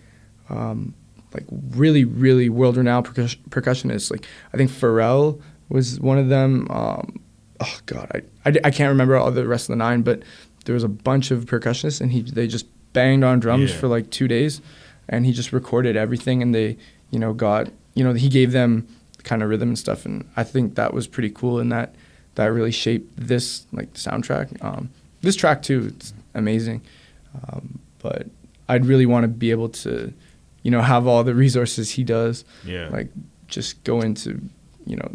um, 0.49 0.93
like 1.33 1.45
really 1.75 2.05
really 2.05 2.49
world 2.49 2.77
renowned 2.77 3.05
percus- 3.07 3.37
percussionists. 3.49 4.11
Like 4.11 4.25
I 4.53 4.57
think 4.57 4.71
Pharrell 4.71 5.41
was 5.69 5.99
one 5.99 6.17
of 6.17 6.29
them. 6.29 6.67
Um, 6.69 7.19
oh 7.59 7.77
God, 7.85 8.23
I 8.45 8.49
I 8.63 8.71
can't 8.71 8.89
remember 8.89 9.15
all 9.17 9.31
the 9.31 9.47
rest 9.47 9.65
of 9.69 9.73
the 9.73 9.77
nine, 9.83 10.01
but 10.01 10.21
there 10.65 10.73
was 10.73 10.83
a 10.83 10.89
bunch 10.89 11.31
of 11.31 11.45
percussionists, 11.45 12.01
and 12.01 12.11
he 12.11 12.21
they 12.21 12.47
just 12.47 12.67
banged 12.93 13.23
on 13.23 13.39
drums 13.39 13.71
Yeah. 13.71 13.77
for 13.77 13.87
like 13.87 14.09
two 14.09 14.27
days, 14.27 14.61
and 15.09 15.25
he 15.25 15.31
just 15.33 15.51
recorded 15.51 15.95
everything, 15.97 16.41
and 16.41 16.55
they 16.55 16.77
you 17.11 17.19
know 17.19 17.33
got 17.33 17.67
you 17.95 18.03
know 18.03 18.13
he 18.13 18.29
gave 18.29 18.51
them 18.51 18.87
kind 19.23 19.43
of 19.43 19.49
rhythm 19.49 19.69
and 19.69 19.77
stuff, 19.79 20.05
and 20.05 20.29
I 20.37 20.43
think 20.43 20.75
that 20.75 20.93
was 20.93 21.07
pretty 21.07 21.31
cool, 21.31 21.59
in 21.59 21.69
that 21.69 21.95
that 22.35 22.45
really 22.47 22.71
shaped 22.71 23.11
this 23.17 23.65
like 23.71 23.93
soundtrack. 23.93 24.63
Um, 24.63 24.89
this 25.21 25.35
track 25.35 25.61
too, 25.63 25.91
it's 25.95 26.13
amazing, 26.33 26.81
um, 27.47 27.79
but 28.01 28.27
I'd 28.69 28.85
really 28.85 29.05
want 29.05 29.23
to 29.23 29.27
be 29.27 29.51
able 29.51 29.69
to 29.69 30.13
you 30.63 30.71
know 30.71 30.81
have 30.81 31.07
all 31.07 31.23
the 31.23 31.35
resources 31.35 31.91
he 31.91 32.03
does 32.03 32.43
Yeah. 32.65 32.89
like 32.89 33.09
just 33.47 33.83
go 33.83 34.01
into 34.01 34.41
you 34.87 34.95
know 34.95 35.09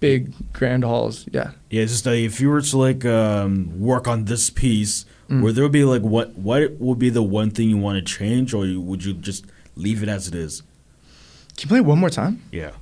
big 0.00 0.32
grand 0.52 0.84
halls 0.84 1.26
yeah 1.32 1.50
Yeah, 1.70 1.84
just 1.84 2.06
uh, 2.06 2.10
if 2.10 2.40
you 2.40 2.48
were 2.50 2.60
to 2.62 2.78
like 2.78 3.04
um, 3.04 3.78
work 3.80 4.06
on 4.08 4.24
this 4.26 4.50
piece, 4.50 5.04
Mm. 5.30 5.42
would 5.42 5.54
there 5.54 5.68
be 5.70 5.84
like 5.84 6.02
what 6.02 6.34
what 6.36 6.72
would 6.78 6.98
be 6.98 7.08
the 7.08 7.22
one 7.22 7.50
thing 7.50 7.70
you 7.70 7.78
want 7.78 7.96
to 7.96 8.04
change, 8.18 8.52
or 8.52 8.66
would 8.80 9.04
you 9.04 9.14
just 9.14 9.46
leave 9.76 10.02
it 10.02 10.08
as 10.08 10.28
it 10.28 10.34
is? 10.34 10.62
can 11.56 11.64
you 11.64 11.68
play 11.68 11.78
it 11.78 11.84
one 11.86 11.98
more 11.98 12.10
time 12.10 12.42
Yeah. 12.52 12.72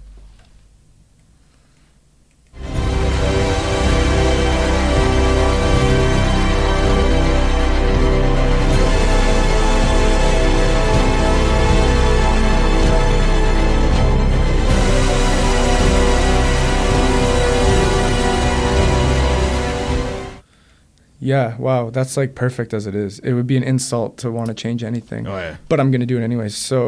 Yeah 21.33 21.49
wow 21.67 21.83
that's 21.97 22.15
like 22.21 22.33
perfect 22.47 22.71
as 22.79 22.85
it 22.91 22.95
is 23.05 23.13
it 23.29 23.33
would 23.37 23.47
be 23.53 23.57
an 23.61 23.67
insult 23.73 24.11
to 24.23 24.27
want 24.39 24.49
to 24.53 24.55
change 24.65 24.81
anything 24.93 25.23
Oh 25.27 25.37
yeah. 25.47 25.55
but 25.71 25.77
i'm 25.81 25.91
gonna 25.93 26.11
do 26.13 26.19
it 26.21 26.25
anyways 26.31 26.55
so 26.71 26.79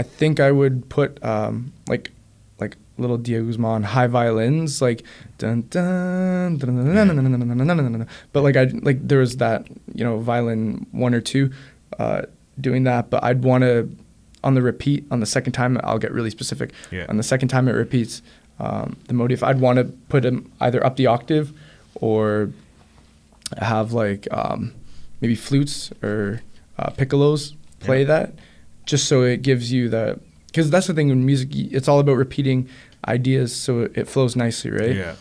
i 0.00 0.02
think 0.20 0.34
i 0.48 0.50
would 0.60 0.76
put 0.96 1.10
um 1.32 1.72
like 1.92 2.04
like 2.62 2.74
little 3.04 3.18
Diego 3.26 3.44
Guzman 3.48 3.82
high 3.94 4.08
violins 4.18 4.70
like 4.86 5.00
dun 5.40 5.58
dun 5.74 6.58
dun 6.58 6.74
dun 6.74 6.84
dun 6.86 7.06
dun 7.08 7.16
dun 7.16 7.26
dun 7.30 7.40
dun 7.48 7.58
dun 7.58 7.66
dun 7.68 7.76
dun 7.86 7.92
dun. 8.02 8.08
but 8.32 8.40
like 8.46 8.56
I 8.62 8.64
like 8.88 8.98
there 9.10 9.20
was 9.26 9.36
that 9.44 9.60
you 9.98 10.04
know 10.06 10.14
violin 10.32 10.86
one 11.06 11.14
or 11.18 11.22
two 11.32 11.44
uh, 12.02 12.22
doing 12.66 12.82
that 12.90 13.02
but 13.12 13.22
I'd 13.28 13.40
want 13.50 13.62
to 13.68 13.88
on 14.46 14.52
the 14.58 14.62
repeat 14.72 15.00
on 15.12 15.20
the 15.24 15.30
second 15.36 15.52
time 15.52 15.78
I'll 15.88 16.02
get 16.06 16.10
really 16.18 16.30
specific 16.38 16.68
Yeah. 16.96 17.06
on 17.08 17.16
the 17.22 17.22
second 17.32 17.48
time 17.54 17.64
it 17.68 17.76
repeats 17.84 18.14
um, 18.64 18.96
the 19.06 19.14
motif 19.14 19.40
I'd 19.48 19.60
want 19.66 19.76
to 19.78 19.84
put 20.12 20.24
them 20.26 20.36
either 20.60 20.80
up 20.84 20.96
the 20.96 21.06
octave 21.06 21.52
or 22.08 22.50
have 23.60 23.92
like 23.92 24.28
um, 24.32 24.74
maybe 25.20 25.34
flutes 25.34 25.90
or 26.02 26.40
uh, 26.78 26.90
piccolos 26.90 27.54
play 27.80 28.00
Yeah. 28.00 28.06
that 28.06 28.34
just 28.86 29.06
so 29.08 29.22
it 29.22 29.42
gives 29.42 29.72
you 29.72 29.88
the 29.88 30.18
because 30.46 30.70
that's 30.70 30.86
the 30.86 30.94
thing 30.94 31.08
in 31.10 31.24
music 31.26 31.48
it's 31.54 31.88
all 31.88 31.98
about 32.00 32.16
repeating 32.16 32.68
ideas 33.06 33.54
so 33.54 33.80
it, 33.82 33.92
it 33.96 34.08
flows 34.08 34.34
nicely 34.36 34.70
right 34.70 34.96
Yeah. 34.96 35.14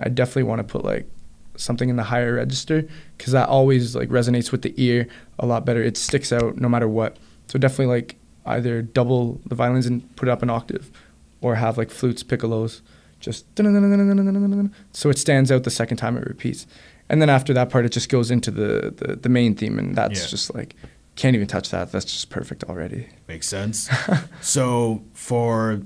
i 0.00 0.08
definitely 0.08 0.44
want 0.44 0.60
to 0.60 0.64
put 0.64 0.84
like 0.84 1.08
something 1.56 1.88
in 1.88 1.96
the 1.96 2.04
higher 2.04 2.34
register 2.34 2.86
because 3.16 3.32
that 3.32 3.48
always 3.48 3.94
like 3.96 4.08
resonates 4.08 4.50
with 4.52 4.62
the 4.62 4.72
ear 4.76 5.06
a 5.38 5.46
lot 5.46 5.64
better 5.64 5.82
it 5.82 5.96
sticks 5.96 6.32
out 6.32 6.58
no 6.58 6.68
matter 6.68 6.88
what 6.88 7.16
so 7.46 7.58
definitely 7.58 7.86
like 7.94 8.16
either 8.46 8.82
double 8.82 9.40
the 9.46 9.54
violins 9.54 9.86
and 9.86 10.14
put 10.16 10.28
it 10.28 10.32
up 10.32 10.42
an 10.42 10.50
octave 10.50 10.90
or 11.40 11.54
have 11.56 11.76
like 11.78 11.90
flutes 11.90 12.22
piccolos 12.22 12.80
just 13.20 13.46
so 14.92 15.08
it 15.10 15.18
stands 15.18 15.50
out 15.50 15.64
the 15.64 15.70
second 15.70 15.96
time 15.96 16.16
it 16.16 16.26
repeats 16.26 16.66
and 17.08 17.20
then 17.20 17.28
after 17.30 17.52
that 17.54 17.70
part 17.70 17.84
it 17.84 17.92
just 17.92 18.08
goes 18.08 18.30
into 18.30 18.50
the 18.50 18.92
the, 18.96 19.16
the 19.16 19.28
main 19.28 19.54
theme 19.54 19.78
and 19.78 19.94
that's 19.96 20.20
Yeah. 20.22 20.26
just 20.28 20.54
like 20.54 20.74
can't 21.16 21.36
even 21.36 21.46
touch 21.46 21.70
that 21.70 21.92
that's 21.92 22.04
just 22.06 22.28
perfect 22.30 22.64
already 22.64 23.06
Makes 23.28 23.46
sense. 23.48 23.88
so 24.40 25.02
for 25.12 25.82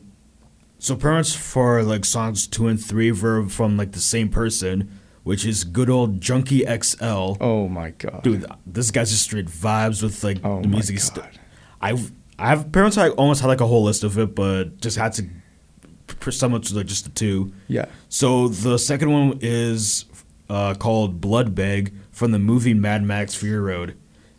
so 0.79 0.97
parents 0.97 1.35
for 1.35 1.83
like 1.83 2.05
songs 2.05 2.47
two 2.47 2.67
and 2.69 2.83
three 2.83 3.11
were 3.13 3.47
from 3.49 3.77
like 3.77 3.93
the 3.93 4.01
same 4.01 4.29
person, 4.29 4.91
which 5.25 5.45
is 5.45 5.65
good 5.65 5.91
old 5.91 6.21
Junkie 6.21 6.65
XL. 6.65 7.37
oh 7.41 7.69
my 7.69 7.91
god 7.91 8.23
Dude, 8.23 8.47
this 8.65 8.91
guy's 8.91 9.11
just 9.11 9.25
straight 9.25 9.47
vibes 9.49 10.03
with 10.03 10.23
like 10.25 10.39
Oh 10.45 10.63
the 10.63 10.69
music. 10.69 10.99
St-. 11.01 11.27
I've 11.81 12.13
I 12.39 12.49
have 12.49 12.71
parents 12.73 12.97
I 12.97 13.09
almost 13.11 13.41
had 13.41 13.49
like 13.49 13.61
a 13.61 13.67
whole 13.67 13.83
list 13.83 14.05
of 14.05 14.17
it, 14.19 14.35
but 14.35 14.81
just 14.81 14.97
had 14.97 15.13
to 15.15 15.25
sum 16.31 16.55
it 16.55 16.63
to 16.65 16.75
like 16.77 16.87
just 16.87 17.05
the 17.05 17.11
two. 17.11 17.53
yeah 17.69 17.87
So 18.09 18.49
the 18.49 18.79
second 18.79 19.11
one 19.13 19.39
is 19.43 20.05
uh, 20.49 20.75
called 20.75 21.21
Blood 21.21 21.55
Bag 21.55 21.93
from 22.11 22.33
the 22.33 22.39
movie 22.39 22.75
Mad 22.75 23.03
Max 23.03 23.35
Fury 23.35 23.61
Road. 23.61 23.97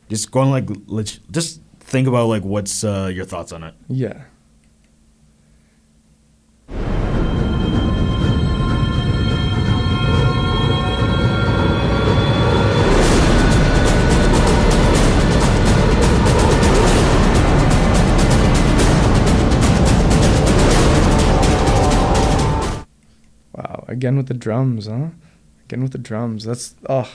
Just 0.09 0.31
going 0.31 0.49
like 0.49 0.69
leg- 0.87 1.19
just 1.31 1.61
think 1.79 2.07
about 2.07 2.27
like 2.27 2.43
what's 2.43 2.83
uh, 2.83 3.11
your 3.13 3.25
thoughts 3.25 3.51
on 3.51 3.63
it. 3.63 3.73
yeah 3.87 4.23
again 23.89 24.15
with 24.15 24.27
the 24.27 24.33
drums, 24.33 24.87
huh? 24.87 25.09
Again 25.69 25.83
with 25.83 25.91
the 25.91 25.99
drums. 25.99 26.45
That's 26.45 26.73
oh, 26.89 27.11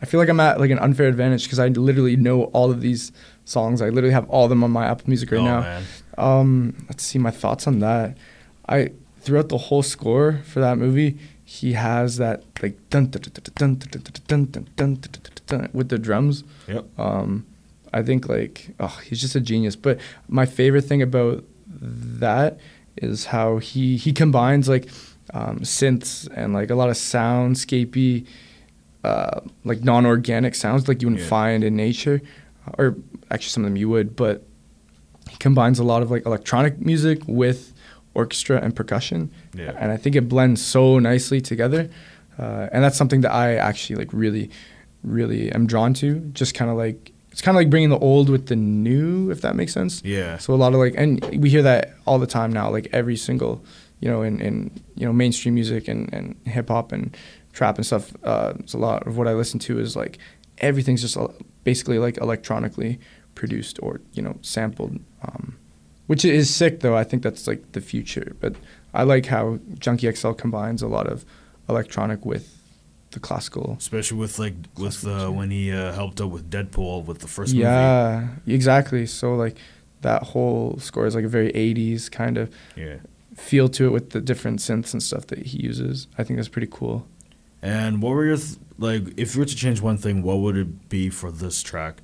I 0.00 0.06
feel 0.06 0.18
like 0.18 0.30
I'm 0.30 0.40
at 0.40 0.58
like 0.58 0.70
an 0.70 0.78
unfair 0.78 1.08
advantage 1.08 1.42
because 1.44 1.58
I 1.58 1.68
literally 1.68 2.16
know 2.16 2.44
all 2.44 2.70
of 2.70 2.80
these 2.80 3.12
songs. 3.44 3.82
I 3.82 3.90
literally 3.90 4.14
have 4.14 4.26
all 4.30 4.44
of 4.44 4.50
them 4.50 4.64
on 4.64 4.70
my 4.70 4.86
Apple 4.86 5.04
Music 5.08 5.30
right 5.30 5.40
oh, 5.40 5.44
now. 5.44 5.60
man. 5.60 5.84
Um, 6.16 6.86
let's 6.88 7.04
see 7.04 7.18
my 7.18 7.30
thoughts 7.30 7.66
on 7.66 7.80
that. 7.80 8.16
I 8.66 8.92
throughout 9.20 9.50
the 9.50 9.58
whole 9.58 9.82
score 9.82 10.40
for 10.44 10.60
that 10.60 10.78
movie, 10.78 11.18
he 11.44 11.74
has 11.74 12.16
that 12.16 12.44
like 12.62 12.78
dun 12.88 13.08
dun 13.08 13.20
dun 13.20 13.32
dun 13.54 13.74
dun 13.74 14.64
dun 14.74 14.94
dun 14.94 15.10
dun 15.46 15.68
with 15.74 15.90
the 15.90 15.98
drums. 15.98 16.44
Yep. 16.66 16.86
Um, 16.98 17.46
I 17.92 18.02
think 18.02 18.26
like 18.26 18.74
oh, 18.80 18.98
he's 19.04 19.20
just 19.20 19.34
a 19.34 19.40
genius. 19.40 19.76
But 19.76 20.00
my 20.28 20.46
favorite 20.46 20.86
thing 20.86 21.02
about 21.02 21.44
that 21.66 22.58
is 22.96 23.26
how 23.26 23.58
he 23.58 23.98
he 23.98 24.14
combines 24.14 24.66
like 24.66 24.88
um, 25.34 25.60
synths 25.60 26.28
and 26.34 26.52
like 26.52 26.70
a 26.70 26.74
lot 26.74 26.88
of 26.88 26.96
soundscapey, 26.96 28.26
uh, 29.04 29.40
like 29.64 29.82
non-organic 29.84 30.54
sounds 30.54 30.88
like 30.88 31.02
you 31.02 31.08
wouldn't 31.08 31.22
Yeah. 31.22 31.28
find 31.28 31.64
in 31.64 31.76
nature, 31.76 32.20
or 32.78 32.96
actually 33.30 33.50
some 33.50 33.64
of 33.64 33.70
them 33.70 33.76
you 33.76 33.88
would. 33.88 34.16
But 34.16 34.44
he 35.30 35.36
combines 35.36 35.78
a 35.78 35.84
lot 35.84 36.02
of 36.02 36.10
like 36.10 36.24
electronic 36.26 36.80
music 36.80 37.20
with 37.26 37.72
orchestra 38.14 38.60
and 38.62 38.74
percussion, 38.74 39.30
Yeah. 39.56 39.72
and 39.78 39.92
I 39.92 39.96
think 39.96 40.16
it 40.16 40.28
blends 40.28 40.60
so 40.62 40.98
nicely 40.98 41.40
together. 41.40 41.88
Uh, 42.38 42.68
and 42.72 42.82
that's 42.84 42.96
something 42.96 43.20
that 43.22 43.32
I 43.32 43.56
actually 43.56 43.96
like 43.96 44.12
really, 44.12 44.50
really 45.02 45.50
am 45.52 45.66
drawn 45.66 45.92
to. 45.94 46.20
Just 46.32 46.54
kind 46.54 46.70
of 46.70 46.76
like 46.76 47.12
it's 47.30 47.42
kind 47.42 47.56
of 47.56 47.60
like 47.60 47.70
bringing 47.70 47.90
the 47.90 47.98
old 47.98 48.28
with 48.28 48.46
the 48.46 48.56
new, 48.56 49.30
if 49.30 49.42
that 49.42 49.54
makes 49.54 49.72
sense. 49.72 50.02
Yeah. 50.04 50.38
So 50.38 50.54
a 50.54 50.56
lot 50.56 50.72
of 50.72 50.80
like, 50.80 50.94
and 50.96 51.22
we 51.40 51.50
hear 51.50 51.62
that 51.62 51.94
all 52.06 52.18
the 52.18 52.26
time 52.26 52.52
now. 52.52 52.68
Like 52.70 52.88
every 52.92 53.16
single, 53.16 53.62
you 54.00 54.08
know, 54.10 54.22
in, 54.22 54.40
in 54.40 54.70
you 54.94 55.06
know 55.06 55.12
mainstream 55.12 55.54
music 55.54 55.88
and, 55.88 56.12
and 56.12 56.36
hip 56.44 56.68
hop 56.68 56.92
and 56.92 57.16
trap 57.52 57.76
and 57.76 57.86
stuff. 57.86 58.12
Uh, 58.24 58.54
it's 58.60 58.74
a 58.74 58.78
lot 58.78 59.06
of 59.06 59.16
what 59.18 59.26
I 59.28 59.32
listen 59.34 59.58
to 59.60 59.78
is 59.78 59.96
like 59.96 60.18
everything's 60.58 61.02
just 61.02 61.16
uh, 61.16 61.28
basically 61.64 61.98
like 61.98 62.16
electronically 62.18 62.98
produced 63.34 63.78
or 63.82 64.00
you 64.12 64.22
know 64.22 64.36
sampled, 64.42 64.98
um, 65.22 65.56
which 66.06 66.24
is 66.24 66.54
sick 66.54 66.80
though. 66.80 66.96
I 66.96 67.04
think 67.04 67.22
that's 67.22 67.46
like 67.46 67.72
the 67.72 67.80
future. 67.80 68.36
But 68.40 68.54
I 68.94 69.02
like 69.02 69.26
how 69.26 69.58
Junkie 69.78 70.10
XL 70.12 70.32
combines 70.32 70.82
a 70.82 70.88
lot 70.88 71.06
of 71.06 71.24
electronic 71.68 72.24
with 72.24 72.54
the 73.10 73.20
classical. 73.20 73.76
especially 73.78 74.18
with 74.18 74.38
like 74.38 74.54
with 74.76 75.06
uh, 75.06 75.28
when 75.30 75.50
he 75.50 75.72
uh, 75.72 75.92
helped 75.92 76.20
out 76.20 76.30
with 76.30 76.50
Deadpool 76.50 77.04
with 77.06 77.20
the 77.20 77.28
first 77.28 77.52
movie. 77.54 77.62
Yeah, 77.64 78.28
exactly. 78.46 79.06
So 79.06 79.34
like 79.34 79.56
that 80.02 80.22
whole 80.22 80.78
score 80.78 81.06
is 81.06 81.14
like 81.14 81.24
a 81.24 81.28
very 81.28 81.50
80s 81.52 82.10
kind 82.10 82.36
of 82.38 82.54
Yeah. 82.76 82.96
Feel 83.38 83.68
to 83.70 83.86
it 83.86 83.90
with 83.90 84.10
the 84.10 84.20
different 84.20 84.58
synths 84.60 84.92
and 84.92 85.02
stuff 85.02 85.26
that 85.28 85.38
he 85.46 85.58
uses. 85.62 86.06
I 86.18 86.24
think 86.24 86.38
that's 86.38 86.48
pretty 86.48 86.68
cool. 86.70 87.06
And 87.62 88.02
what 88.02 88.10
were 88.10 88.24
your 88.26 88.36
th- 88.36 88.58
like? 88.78 89.02
If 89.16 89.34
you 89.34 89.40
were 89.40 89.46
to 89.46 89.56
change 89.56 89.80
one 89.80 89.96
thing, 89.98 90.22
what 90.22 90.38
would 90.38 90.56
it 90.56 90.88
be 90.88 91.08
for 91.10 91.30
this 91.32 91.62
track? 91.62 92.00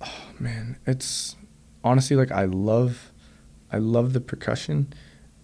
Oh 0.00 0.24
man, 0.38 0.78
it's 0.86 1.36
honestly 1.84 2.16
like 2.16 2.30
I 2.32 2.44
love, 2.44 3.12
I 3.72 3.78
love 3.78 4.12
the 4.12 4.20
percussion, 4.20 4.92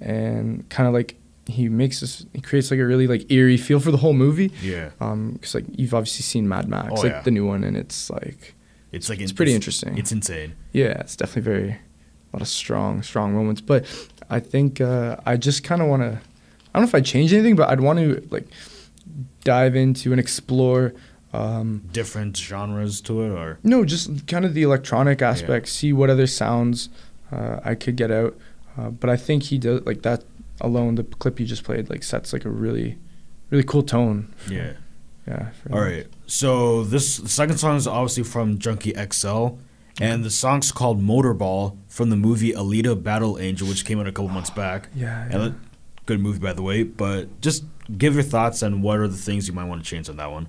and 0.00 0.68
kind 0.68 0.86
of 0.86 0.94
like 0.94 1.16
he 1.46 1.68
makes 1.68 2.00
this, 2.00 2.26
he 2.34 2.40
creates 2.40 2.70
like 2.70 2.80
a 2.80 2.84
really 2.86 3.06
like 3.06 3.30
eerie 3.30 3.56
feel 3.56 3.78
for 3.80 3.90
the 3.90 3.98
whole 3.98 4.14
movie. 4.14 4.52
Yeah, 4.62 4.90
Um, 5.00 5.32
because 5.34 5.54
like 5.54 5.64
you've 5.70 5.94
obviously 5.94 6.22
seen 6.22 6.48
Mad 6.48 6.68
Max, 6.68 6.88
Oh, 6.92 6.94
like 7.02 7.12
yeah. 7.12 7.20
the 7.22 7.30
new 7.30 7.46
one, 7.46 7.64
and 7.64 7.76
it's 7.76 8.10
like 8.10 8.54
it's 8.92 9.08
like 9.08 9.20
It's 9.20 9.32
pretty 9.32 9.54
interesting. 9.54 9.96
It's 9.98 10.12
insane. 10.12 10.54
yeah, 10.72 10.98
it's 11.00 11.16
definitely 11.16 11.42
very 11.42 11.70
a 11.70 11.78
lot 12.36 12.42
of 12.42 12.48
strong, 12.48 13.02
strong 13.02 13.34
moments. 13.34 13.60
But 13.60 13.84
I 14.30 14.40
think 14.40 14.80
uh, 14.80 15.16
I 15.24 15.36
just 15.36 15.64
kind 15.64 15.80
of 15.82 15.88
want 15.88 16.02
to. 16.02 16.08
I 16.74 16.78
don't 16.78 16.82
know 16.82 16.88
if 16.88 16.94
I 16.94 17.00
change 17.00 17.32
anything, 17.32 17.56
but 17.56 17.68
I'd 17.70 17.80
want 17.80 17.98
to 17.98 18.26
like 18.30 18.46
dive 19.44 19.76
into 19.76 20.12
and 20.12 20.20
explore. 20.20 20.94
Um, 21.32 21.88
Different 21.92 22.36
genres 22.36 23.00
to 23.02 23.22
it, 23.22 23.28
or 23.30 23.58
No, 23.62 23.84
just 23.84 24.26
kind 24.26 24.44
of 24.44 24.54
the 24.54 24.62
electronic 24.62 25.20
aspect. 25.22 25.68
See 25.68 25.92
what 25.92 26.08
other 26.10 26.26
sounds 26.26 26.88
uh, 27.30 27.60
I 27.64 27.74
could 27.74 27.96
get 27.96 28.10
out. 28.10 28.36
Uh, 28.78 28.90
but 28.90 29.10
I 29.10 29.16
think 29.16 29.44
he 29.44 29.58
does 29.58 29.84
like 29.86 30.02
that 30.02 30.24
alone. 30.60 30.94
The 30.94 31.04
clip 31.04 31.38
you 31.40 31.46
just 31.46 31.64
played 31.64 31.90
like 31.90 32.02
sets 32.02 32.32
like 32.32 32.44
a 32.44 32.50
really, 32.50 32.98
really 33.50 33.64
cool 33.64 33.82
tone. 33.82 34.32
for- 34.36 34.52
yeah. 34.52 34.72
yeah. 35.26 35.50
All 35.72 35.80
right. 35.80 36.06
So 36.26 36.84
this 36.84 37.18
the 37.18 37.28
second 37.28 37.58
song 37.58 37.76
is 37.76 37.86
obviously 37.86 38.22
from 38.22 38.58
Junkie 38.58 38.94
XL, 39.12 39.48
and 40.00 40.24
the 40.24 40.30
song's 40.30 40.72
called 40.72 41.02
Motorball 41.02 41.76
from 41.96 42.11
the 42.11 42.16
movie 42.16 42.52
Alita: 42.52 43.02
Battle 43.02 43.38
Angel, 43.38 43.66
which 43.66 43.87
came 43.87 43.98
out 43.98 44.06
a 44.06 44.12
couple 44.12 44.28
months 44.28 44.50
back. 44.64 44.90
Yeah. 44.94 45.24
And 45.24 45.32
yeah. 45.32 45.46
it- 45.46 45.54
good 46.04 46.20
movie, 46.20 46.38
by 46.38 46.52
the 46.52 46.62
way. 46.62 46.82
But 46.82 47.40
just 47.40 47.64
give 47.96 48.12
your 48.14 48.22
thoughts 48.22 48.62
on 48.62 48.82
what 48.82 48.98
are 48.98 49.09
the 49.09 49.16
things 49.16 49.48
you 49.48 49.54
might 49.54 49.64
want 49.64 49.82
to 49.82 49.88
change 49.90 50.11
on 50.11 50.18
that 50.18 50.30
one. 50.30 50.48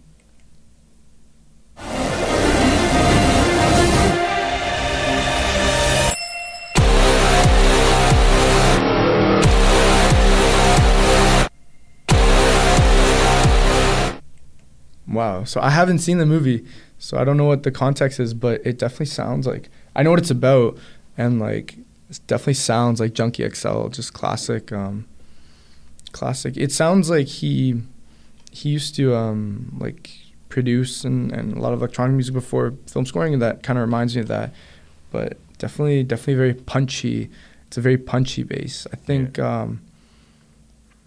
Wow. 15.08 15.46
So 15.46 15.62
I 15.62 15.70
haven't 15.70 16.00
seen 16.00 16.18
the 16.18 16.26
movie, 16.26 16.66
so 16.98 17.18
I 17.18 17.24
don't 17.24 17.38
know 17.38 17.46
what 17.46 17.64
the 17.64 17.72
context 17.72 18.20
is, 18.20 18.34
but 18.34 18.60
it 18.66 18.78
definitely 18.78 19.06
sounds 19.06 19.48
like 19.48 19.70
I 19.96 20.04
know 20.04 20.10
what 20.10 20.20
it's 20.20 20.30
about, 20.30 20.78
and 21.18 21.40
like 21.40 21.78
it 22.10 22.20
definitely 22.28 22.54
sounds 22.54 23.00
like 23.00 23.14
Junkie 23.14 23.48
XL, 23.50 23.88
just 23.88 24.14
classic. 24.14 24.72
Um, 24.72 25.06
classic. 26.12 26.56
It 26.58 26.72
sounds 26.72 27.10
like 27.10 27.28
he 27.28 27.82
he 28.52 28.70
used 28.70 28.96
to 28.96 29.16
um, 29.16 29.76
like 29.80 30.12
produce 30.50 31.04
and, 31.04 31.32
and 31.32 31.58
a 31.58 31.60
lot 31.60 31.74
of 31.74 31.80
electronic 31.80 32.14
music 32.16 32.34
before 32.34 32.74
film 32.88 33.06
scoring, 33.06 33.34
and 33.34 33.42
that 33.42 33.64
kind 33.64 33.78
of 33.78 33.82
reminds 33.86 34.16
me 34.16 34.22
of 34.22 34.28
that. 34.30 34.54
But 35.12 35.38
definitely, 35.58 36.04
definitely 36.04 36.36
very 36.36 36.54
punchy. 36.54 37.30
It's 37.68 37.78
a 37.78 37.82
very 37.82 37.98
punchy 37.98 38.44
bass. 38.44 38.88
I 38.94 38.96
think. 38.96 39.40
Um, 39.40 39.82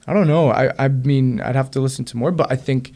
I 0.06 0.12
don't 0.14 0.26
know. 0.26 0.50
I, 0.50 0.72
I 0.78 0.88
mean, 0.88 1.40
I'd 1.40 1.54
have 1.54 1.70
to 1.72 1.80
listen 1.80 2.04
to 2.06 2.16
more, 2.16 2.32
but 2.32 2.50
I 2.50 2.56
think 2.56 2.92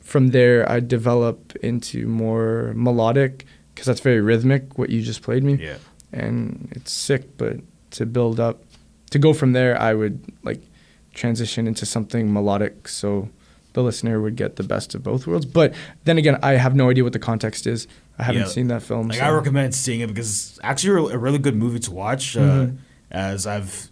from 0.00 0.28
there 0.28 0.68
I'd 0.70 0.88
develop 0.88 1.54
into 1.56 2.06
more 2.06 2.72
melodic 2.74 3.44
because 3.74 3.86
that's 3.86 4.00
very 4.00 4.20
rhythmic. 4.20 4.76
What 4.78 4.90
you 4.90 5.02
just 5.02 5.22
played 5.22 5.44
me, 5.44 5.54
Yeah. 5.54 5.76
And 6.12 6.68
it's 6.72 6.92
sick. 6.92 7.36
But 7.36 7.58
to 7.92 8.06
build 8.06 8.40
up, 8.40 8.62
to 9.10 9.18
go 9.18 9.32
from 9.32 9.52
there, 9.52 9.80
I 9.80 9.94
would 9.94 10.20
like 10.42 10.60
transition 11.14 11.66
into 11.66 11.86
something 11.86 12.32
melodic, 12.32 12.88
so 12.88 13.28
the 13.72 13.82
listener 13.82 14.20
would 14.20 14.36
get 14.36 14.56
the 14.56 14.62
best 14.62 14.94
of 14.94 15.02
both 15.02 15.26
worlds. 15.26 15.44
But 15.46 15.74
then 16.04 16.18
again, 16.18 16.38
I 16.42 16.52
have 16.52 16.74
no 16.74 16.88
idea 16.90 17.04
what 17.04 17.12
the 17.12 17.18
context 17.18 17.66
is. 17.66 17.86
I 18.18 18.22
haven't 18.24 18.42
Yeah. 18.42 18.48
seen 18.48 18.68
that 18.68 18.82
film. 18.82 19.08
Like 19.08 19.18
so- 19.18 19.24
I 19.24 19.30
recommend 19.30 19.74
seeing 19.74 20.00
it 20.00 20.06
because 20.08 20.28
it's 20.30 20.58
actually 20.62 21.12
a 21.12 21.18
really 21.18 21.38
good 21.38 21.54
movie 21.56 21.78
to 21.80 21.90
watch. 21.90 22.36
Uh, 22.36 22.40
Mhm. 22.40 22.76
as 23.10 23.46
I've 23.46 23.90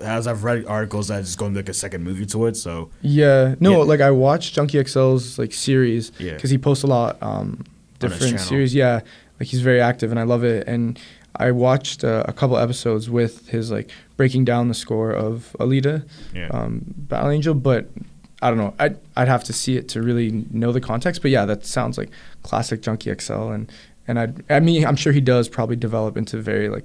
as 0.00 0.26
I've 0.26 0.44
read 0.44 0.64
articles 0.66 1.08
that 1.08 1.20
it's 1.20 1.36
going 1.36 1.52
to 1.52 1.58
like 1.58 1.68
a 1.68 1.74
second 1.74 2.02
movie 2.04 2.24
to 2.24 2.46
it. 2.46 2.56
So 2.56 2.88
Yeah, 3.02 3.54
no, 3.60 3.72
Yeah. 3.72 3.76
like 3.84 4.00
I 4.00 4.10
watched 4.10 4.54
Junkie 4.54 4.78
XL's 4.78 5.38
like 5.38 5.52
series 5.52 6.10
Yeah. 6.18 6.32
because 6.34 6.48
he 6.48 6.56
posts 6.56 6.84
a 6.84 6.86
lot 6.86 7.18
um, 7.22 7.64
different 7.98 8.40
series. 8.40 8.74
Yeah, 8.74 9.00
like 9.38 9.48
he's 9.48 9.60
very 9.60 9.82
active 9.82 10.10
and 10.10 10.18
I 10.18 10.22
love 10.22 10.42
it. 10.42 10.66
And 10.66 10.98
I 11.36 11.50
watched 11.50 12.04
uh, 12.04 12.24
a 12.28 12.32
couple 12.32 12.56
episodes 12.56 13.10
with 13.10 13.48
his 13.48 13.70
like 13.70 13.90
breaking 14.16 14.44
down 14.44 14.68
the 14.68 14.74
score 14.74 15.10
of 15.10 15.54
Alita, 15.58 16.06
yeah, 16.34 16.48
um, 16.48 16.82
Battle 16.96 17.30
Angel, 17.30 17.54
but. 17.54 17.88
I 18.42 18.48
don't 18.50 18.58
know. 18.58 18.74
I'd, 18.78 18.98
I'd 19.16 19.28
have 19.28 19.42
to 19.44 19.54
see 19.54 19.78
it 19.78 19.88
to 19.90 20.02
really 20.02 20.44
know 20.50 20.70
the 20.70 20.80
context. 20.80 21.22
But 21.22 21.30
yeah, 21.30 21.46
that 21.46 21.64
sounds 21.64 21.96
like 21.96 22.10
classic 22.42 22.82
Junkie 22.82 23.14
XL. 23.18 23.48
And, 23.48 23.72
and 24.06 24.18
I'd, 24.18 24.44
I 24.50 24.60
mean, 24.60 24.84
I'm 24.84 24.96
sure 24.96 25.14
he 25.14 25.22
does 25.22 25.48
probably 25.48 25.76
develop 25.76 26.18
into 26.18 26.36
very 26.42 26.68
like, 26.68 26.84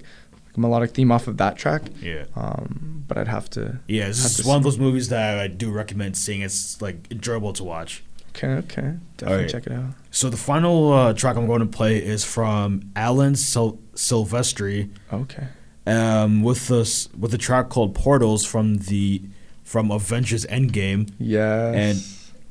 melodic 0.55 0.91
theme 0.91 1.12
off 1.12 1.27
of 1.27 1.35
that 1.38 1.57
track. 1.57 1.81
yeah, 2.01 2.23
Um, 2.33 3.03
but 3.09 3.17
I'd 3.17 3.27
have 3.27 3.49
to. 3.51 3.79
yeah. 3.88 4.07
This 4.07 4.39
is 4.39 4.45
one 4.45 4.55
of 4.55 4.63
those 4.63 4.77
movies 4.77 5.09
that 5.09 5.38
I 5.38 5.47
do 5.47 5.69
recommend 5.69 6.15
seeing. 6.15 6.39
It's 6.41 6.81
like 6.81 7.12
enjoyable 7.12 7.51
to 7.53 7.63
watch. 7.65 8.03
Okay, 8.29 8.47
okay. 8.47 8.93
Definitely 9.17 9.27
Alright. 9.27 9.49
check 9.49 9.67
it 9.67 9.73
out. 9.73 9.95
So 10.12 10.29
the 10.29 10.38
final 10.38 10.93
uh, 10.93 11.13
track 11.13 11.35
I'm 11.35 11.47
going 11.47 11.59
to 11.59 11.65
play 11.65 11.97
is 11.97 12.23
from 12.23 12.89
Alan 12.95 13.35
Sil- 13.35 13.81
Silvestri. 13.99 14.89
Okay. 15.12 15.47
um, 15.88 16.43
with 16.43 16.67
the 16.67 16.81
s- 16.81 17.09
with 17.17 17.31
the 17.31 17.38
track 17.38 17.69
called 17.69 17.95
Portals 17.95 18.45
from 18.45 18.77
the 18.89 19.21
from 19.63 19.91
Avengers 19.91 20.45
Endgame, 20.47 21.09
Yeah. 21.19 21.71
and 21.73 22.03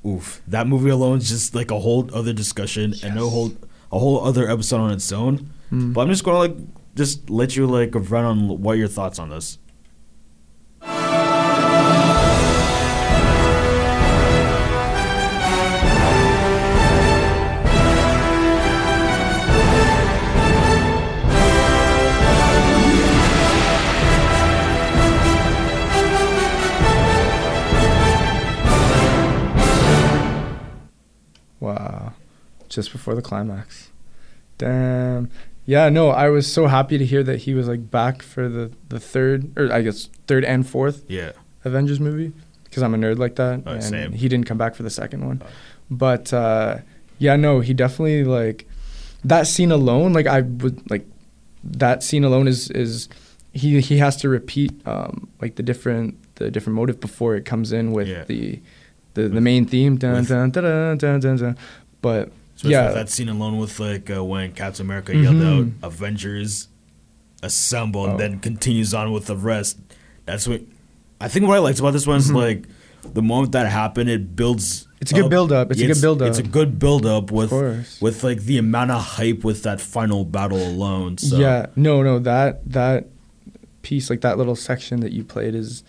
oof, 0.06 0.40
that 0.46 0.66
movie 0.66 0.90
alone 0.90 1.18
is 1.18 1.28
just 1.28 1.54
like 1.54 1.70
a 1.70 1.78
whole 1.80 2.08
other 2.12 2.32
discussion 2.32 2.94
and 3.02 3.18
a 3.18 3.26
whole 3.28 3.52
a 3.92 3.98
whole 3.98 4.24
other 4.24 4.48
episode 4.50 4.80
on 4.80 4.90
its 4.92 5.10
own. 5.12 5.50
Mm. 5.72 5.92
But 5.94 6.02
I'm 6.02 6.08
just 6.10 6.24
gonna 6.24 6.38
like 6.38 6.56
just 6.96 7.30
let 7.30 7.54
you 7.56 7.66
like 7.66 7.90
run 7.94 8.24
on 8.24 8.62
what 8.62 8.76
your 8.78 8.88
thoughts 8.88 9.18
on 9.18 9.30
this. 9.30 9.58
Just 32.78 32.92
before 32.92 33.14
the 33.16 33.22
climax. 33.22 33.90
Damn. 34.56 35.30
Yeah, 35.66 35.88
no, 35.88 36.10
I 36.10 36.28
was 36.28 36.50
so 36.50 36.66
happy 36.68 36.96
to 36.96 37.04
hear 37.04 37.22
that 37.24 37.40
he 37.40 37.54
was 37.54 37.66
like 37.68 37.90
back 37.90 38.22
for 38.22 38.48
the 38.48 38.70
the 38.88 39.00
third 39.00 39.50
or 39.58 39.72
I 39.72 39.82
guess 39.82 40.08
third 40.28 40.44
and 40.44 40.66
fourth 40.66 41.04
Yeah, 41.08 41.32
Avengers 41.64 41.98
movie 42.00 42.32
because 42.64 42.82
I'm 42.84 42.94
a 42.94 42.98
nerd 42.98 43.18
like 43.18 43.34
that 43.36 43.62
Oh, 43.66 43.72
and 43.72 43.82
same. 43.82 44.12
he 44.12 44.28
didn't 44.28 44.46
come 44.46 44.58
back 44.58 44.74
for 44.76 44.82
the 44.84 44.90
second 44.90 45.26
one. 45.26 45.42
Oh. 45.44 45.48
But 45.90 46.32
uh 46.32 46.78
yeah, 47.18 47.36
no, 47.36 47.60
he 47.60 47.74
definitely 47.74 48.22
like 48.24 48.66
that 49.24 49.46
scene 49.48 49.72
alone 49.72 50.12
like 50.12 50.26
I 50.26 50.40
would 50.42 50.88
like 50.90 51.04
that 51.64 52.02
scene 52.04 52.24
alone 52.24 52.46
is 52.48 52.70
is 52.70 53.08
he 53.52 53.80
he 53.80 53.98
has 53.98 54.16
to 54.18 54.28
repeat 54.28 54.70
um 54.86 55.28
like 55.42 55.56
the 55.56 55.62
different 55.64 56.14
the 56.36 56.50
different 56.50 56.76
motive 56.76 57.00
before 57.00 57.34
it 57.36 57.44
comes 57.44 57.72
in 57.72 57.90
with 57.92 58.06
Yeah. 58.08 58.24
the 58.24 58.60
the 59.14 59.28
the 59.28 59.40
main 59.40 59.66
theme 59.66 59.96
dun, 59.98 60.24
dun, 60.24 60.50
dun, 60.50 60.64
dun, 60.64 60.96
dun, 60.98 61.20
dun, 61.20 61.36
dun. 61.36 61.56
but 62.00 62.30
especially 62.58 62.72
yeah 62.72 62.90
that 62.92 63.08
scene 63.08 63.28
alone 63.28 63.56
with 63.58 63.78
like 63.80 64.10
uh, 64.10 64.22
when 64.24 64.52
Captain 64.52 64.84
America 64.84 65.12
Mhm. 65.12 65.22
yelled 65.22 65.42
out 65.42 65.66
"Avengers 65.90 66.68
Assemble" 67.42 68.04
and 68.04 68.14
Oh. 68.14 68.18
then 68.18 68.38
continues 68.40 68.92
on 68.94 69.12
with 69.12 69.26
the 69.26 69.36
rest. 69.36 69.78
That's 70.26 70.46
what 70.48 70.62
I 71.20 71.28
think. 71.28 71.46
What 71.46 71.56
I 71.56 71.60
liked 71.60 71.78
about 71.78 71.92
this 71.92 72.06
one 72.06 72.18
is 72.18 72.30
Mhm. 72.30 72.34
like 72.34 72.64
the 73.14 73.22
moment 73.22 73.52
that 73.52 73.66
happened, 73.70 74.10
it 74.10 74.34
builds. 74.36 74.86
It's 75.00 75.12
a 75.12 75.14
good 75.14 75.30
build-up. 75.30 75.70
It's 75.70 75.80
a 75.80 75.86
good 75.86 76.00
build-up. 76.00 76.28
It's 76.28 76.38
a 76.38 76.42
good 76.42 76.78
build 76.80 77.06
up 77.06 77.30
with 77.30 77.52
with 78.00 78.24
like 78.24 78.42
the 78.42 78.58
amount 78.58 78.90
of 78.90 79.00
hype 79.00 79.44
with 79.44 79.62
that 79.62 79.80
final 79.80 80.24
battle 80.24 80.58
alone. 80.66 81.16
So 81.18 81.38
Yeah, 81.38 81.66
no, 81.76 82.02
no, 82.02 82.18
that 82.18 82.68
that 82.70 83.06
piece, 83.82 84.10
like 84.10 84.20
that 84.22 84.36
little 84.36 84.56
section 84.56 84.98
that 85.00 85.12
you 85.12 85.22
played, 85.22 85.54
is 85.54 85.84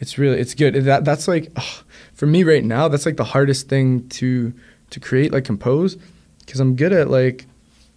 it's 0.00 0.16
really 0.16 0.38
it's 0.40 0.54
good. 0.54 0.74
That 0.74 1.04
that's 1.04 1.28
like 1.28 1.52
ugh, 1.56 1.84
for 2.14 2.24
me 2.26 2.42
right 2.42 2.64
now. 2.64 2.88
That's 2.88 3.04
like 3.04 3.18
the 3.18 3.24
hardest 3.24 3.68
thing 3.68 4.08
to 4.20 4.54
to 4.90 5.00
create, 5.00 5.32
like 5.32 5.44
compose, 5.44 5.96
because 6.44 6.60
I'm 6.60 6.76
good 6.76 6.92
at 6.92 7.10
like 7.10 7.46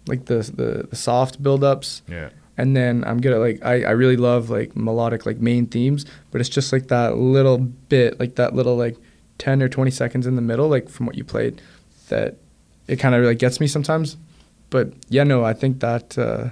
like 0.06 0.24
the 0.26 0.36
the, 0.36 0.86
the 0.88 0.96
soft 0.96 1.42
build-ups, 1.42 2.02
yeah, 2.08 2.30
and 2.56 2.76
then 2.76 3.04
I'm 3.06 3.20
good 3.20 3.32
at 3.32 3.38
like 3.40 3.64
I 3.64 3.84
I 3.84 3.90
really 3.90 4.16
love 4.16 4.50
like 4.50 4.76
melodic 4.76 5.26
like 5.26 5.38
main 5.38 5.66
themes, 5.66 6.06
but 6.30 6.40
it's 6.40 6.50
just 6.50 6.72
like 6.72 6.88
that 6.88 7.16
little 7.16 7.58
bit, 7.58 8.18
like 8.18 8.36
that 8.36 8.54
little 8.54 8.76
like 8.76 8.96
10 9.38 9.62
or 9.62 9.68
20 9.68 9.90
seconds 9.90 10.26
in 10.26 10.34
the 10.36 10.42
middle, 10.42 10.68
like 10.68 10.88
from 10.88 11.06
what 11.06 11.16
you 11.16 11.24
played, 11.24 11.60
that 12.08 12.36
it 12.86 12.96
kind 12.96 13.14
of 13.14 13.24
like 13.24 13.38
gets 13.38 13.60
me 13.60 13.66
sometimes. 13.66 14.16
But 14.70 14.92
yeah, 15.08 15.24
no, 15.24 15.44
I 15.44 15.54
think 15.54 15.80
that 15.80 16.18
uh, 16.18 16.48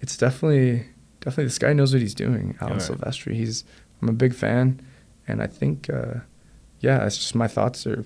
it's 0.00 0.16
definitely 0.16 0.86
definitely 1.20 1.44
this 1.44 1.58
guy 1.58 1.72
knows 1.72 1.92
what 1.92 2.02
he's 2.02 2.14
doing. 2.14 2.56
Alan 2.60 2.80
Alright. 2.80 2.90
Silvestri. 2.90 3.34
He's 3.34 3.64
I'm 4.02 4.08
a 4.08 4.12
big 4.12 4.34
fan, 4.34 4.80
and 5.26 5.42
I 5.42 5.46
think 5.46 5.88
uh, 5.90 6.20
yeah, 6.80 7.04
it's 7.06 7.18
just 7.18 7.34
my 7.34 7.48
thoughts 7.48 7.86
are 7.86 8.04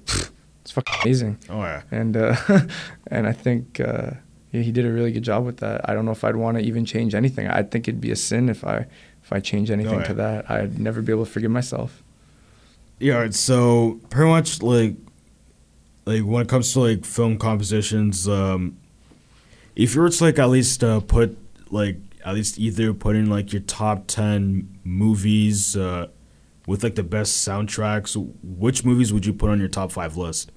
it's 0.65 0.73
fucking 0.73 0.95
amazing. 1.03 1.39
Oh 1.51 1.61
yeah. 1.61 1.83
And 1.91 2.17
uh, 2.17 2.35
and 3.09 3.27
I 3.27 3.33
think 3.33 3.81
uh, 3.81 4.13
yeah, 4.51 4.63
he 4.63 4.73
did 4.73 4.87
a 4.87 4.91
really 4.91 5.13
good 5.13 5.23
job 5.23 5.45
with 5.45 5.59
that. 5.59 5.87
I 5.89 5.93
don't 5.93 6.07
know 6.07 6.13
if 6.13 6.25
I'd 6.25 6.37
want 6.37 6.57
to 6.57 6.65
even 6.65 6.87
change 6.87 7.15
anything. 7.15 7.49
I 7.49 7.63
think 7.63 7.87
it'd 7.87 8.01
be 8.01 8.11
a 8.11 8.17
sin 8.17 8.49
if 8.49 8.65
I 8.65 8.87
if 9.23 9.31
I 9.31 9.41
change 9.41 9.71
anything 9.71 9.99
yeah. 9.99 10.05
to 10.05 10.15
that. 10.15 10.51
I'd 10.51 10.79
never 10.79 11.03
be 11.03 11.13
able 11.13 11.27
to 11.27 11.31
forgive 11.31 11.51
myself. 11.51 12.03
Yeah, 12.99 13.17
alright, 13.17 13.35
so 13.35 14.01
pretty 14.09 14.31
much 14.31 14.63
like 14.63 14.97
like 16.07 16.23
when 16.23 16.43
it 16.43 16.49
comes 16.49 16.73
to 16.73 16.81
like 16.81 17.05
film 17.05 17.37
compositions, 17.37 18.27
um 18.27 18.79
if 19.77 19.95
you 19.95 20.01
were 20.01 20.09
to 20.09 20.25
like 20.25 20.39
at 20.39 20.49
least 20.49 20.83
uh, 20.83 21.01
put 21.01 21.37
like 21.71 21.99
at 22.25 22.35
least 22.35 22.59
either 22.59 22.95
put 22.95 23.17
in 23.17 23.29
like 23.29 23.53
your 23.53 23.63
top 23.63 24.05
ten 24.07 24.79
movies 24.83 25.77
uh 25.77 26.07
with 26.67 26.83
like 26.83 26.95
the 26.95 27.03
best 27.03 27.47
soundtracks, 27.47 28.17
which 28.43 28.85
movies 28.85 29.13
would 29.13 29.27
you 29.27 29.33
put 29.33 29.51
on 29.51 29.59
your 29.59 29.69
top 29.69 29.93
five 29.93 30.17
list? 30.17 30.51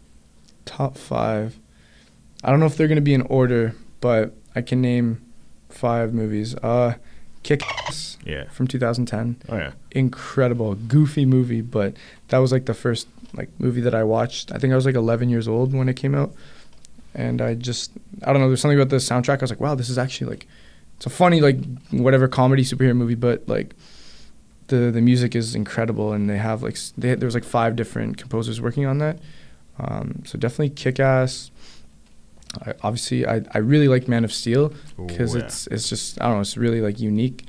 Top 0.65 0.97
five. 0.97 1.59
I 2.43 2.51
don't 2.51 2.59
know 2.59 2.65
if 2.65 2.77
they're 2.77 2.87
gonna 2.87 3.01
be 3.01 3.13
in 3.13 3.23
order, 3.23 3.75
but 4.01 4.33
I 4.55 4.61
can 4.61 4.81
name 4.81 5.21
five 5.69 6.13
movies. 6.13 6.55
Uh, 6.55 6.95
Kick 7.43 7.61
Ass 7.87 8.17
Yeah. 8.25 8.45
from 8.49 8.67
2010. 8.67 9.37
Oh 9.49 9.55
yeah. 9.57 9.71
Incredible, 9.91 10.75
goofy 10.75 11.25
movie, 11.25 11.61
but 11.61 11.95
that 12.29 12.39
was 12.39 12.51
like 12.51 12.65
the 12.65 12.73
first 12.73 13.07
like 13.33 13.49
movie 13.59 13.81
that 13.81 13.95
I 13.95 14.03
watched. 14.03 14.51
I 14.51 14.57
think 14.57 14.71
I 14.73 14.75
was 14.75 14.85
like 14.85 14.95
11 14.95 15.29
years 15.29 15.47
old 15.47 15.73
when 15.73 15.87
it 15.89 15.95
came 15.95 16.13
out, 16.15 16.33
and 17.13 17.41
I 17.41 17.53
just 17.53 17.91
I 18.23 18.31
don't 18.33 18.41
know. 18.41 18.47
There's 18.49 18.61
something 18.61 18.77
about 18.79 18.89
the 18.89 18.97
soundtrack. 18.97 19.39
I 19.39 19.41
was 19.41 19.49
like, 19.51 19.59
wow, 19.61 19.75
this 19.75 19.89
is 19.89 19.97
actually 19.97 20.29
like 20.31 20.47
it's 20.97 21.05
a 21.05 21.09
funny 21.09 21.39
like 21.41 21.57
whatever 21.91 22.27
comedy 22.27 22.63
superhero 22.63 22.95
movie, 22.95 23.15
but 23.15 23.47
like 23.47 23.75
the 24.67 24.91
the 24.91 25.01
music 25.01 25.35
is 25.35 25.55
incredible, 25.55 26.13
and 26.13 26.29
they 26.29 26.37
have 26.37 26.63
like 26.63 26.77
they, 26.97 27.15
there 27.15 27.27
was 27.27 27.35
like 27.35 27.43
five 27.43 27.75
different 27.75 28.17
composers 28.17 28.61
working 28.61 28.85
on 28.85 28.97
that. 28.99 29.19
Um, 29.79 30.23
so 30.25 30.37
definitely 30.37 30.69
Kick 30.69 30.99
Ass. 30.99 31.51
I, 32.65 32.73
obviously, 32.81 33.25
I, 33.27 33.41
I 33.51 33.59
really 33.59 33.87
like 33.87 34.07
Man 34.07 34.23
of 34.23 34.33
Steel 34.33 34.73
because 35.05 35.35
yeah. 35.35 35.43
it's 35.43 35.67
it's 35.67 35.89
just 35.89 36.21
I 36.21 36.25
don't 36.25 36.35
know 36.35 36.41
it's 36.41 36.57
really 36.57 36.81
like 36.81 36.99
unique. 36.99 37.45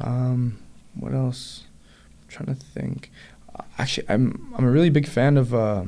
Um, 0.00 0.58
what 0.94 1.12
else? 1.12 1.64
I'm 2.22 2.28
trying 2.28 2.56
to 2.56 2.64
think. 2.64 3.10
Uh, 3.54 3.62
Actually, 3.78 4.08
I'm 4.08 4.54
I'm 4.56 4.64
a 4.64 4.70
really 4.70 4.90
big 4.90 5.06
fan 5.06 5.36
of. 5.36 5.54
Uh, 5.54 5.84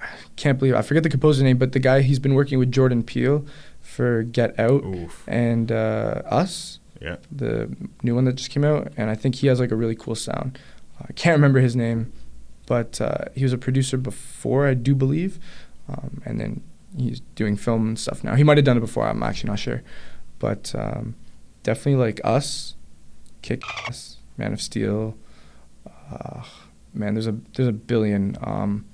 I 0.00 0.08
can't 0.36 0.58
believe 0.58 0.74
I 0.74 0.82
forget 0.82 1.02
the 1.02 1.08
composer 1.08 1.42
name, 1.42 1.58
but 1.58 1.72
the 1.72 1.80
guy 1.80 2.02
he's 2.02 2.18
been 2.18 2.34
working 2.34 2.58
with 2.58 2.70
Jordan 2.70 3.02
Peele 3.02 3.44
for 3.80 4.22
Get 4.22 4.58
Out 4.58 4.84
Oof. 4.84 5.24
and 5.26 5.72
uh, 5.72 6.22
Us, 6.26 6.78
Yeah. 7.00 7.16
the 7.30 7.74
new 8.02 8.14
one 8.14 8.24
that 8.24 8.34
just 8.36 8.50
came 8.50 8.64
out, 8.64 8.92
and 8.96 9.10
I 9.10 9.14
think 9.14 9.36
he 9.36 9.46
has 9.48 9.60
like 9.60 9.70
a 9.70 9.76
really 9.76 9.94
cool 9.96 10.14
sound. 10.14 10.58
I 11.00 11.12
can't 11.12 11.36
remember 11.36 11.60
his 11.60 11.76
name, 11.76 12.12
but 12.66 13.00
uh, 13.00 13.26
he 13.34 13.42
was 13.44 13.52
a 13.52 13.58
producer 13.58 13.96
before, 13.96 14.66
I 14.66 14.74
do 14.74 14.94
believe, 14.94 15.38
um, 15.88 16.22
and 16.24 16.40
then 16.40 16.62
he's 16.96 17.20
doing 17.34 17.56
film 17.56 17.88
and 17.88 17.98
stuff 17.98 18.24
now. 18.24 18.34
He 18.34 18.42
might 18.42 18.56
have 18.56 18.64
done 18.64 18.76
it 18.78 18.80
before. 18.80 19.06
I'm 19.06 19.22
actually 19.22 19.50
not 19.50 19.58
sure, 19.58 19.82
but 20.38 20.74
um, 20.74 21.14
definitely 21.62 21.96
like 22.02 22.20
Us, 22.24 22.74
Kick 23.42 23.62
Ass, 23.86 24.16
Man 24.38 24.52
of 24.52 24.60
Steel. 24.60 25.16
Uh, 26.10 26.42
man, 26.94 27.14
there's 27.14 27.26
a 27.26 27.36
there's 27.54 27.68
a 27.68 27.72
billion. 27.72 28.36
Um, 28.42 28.86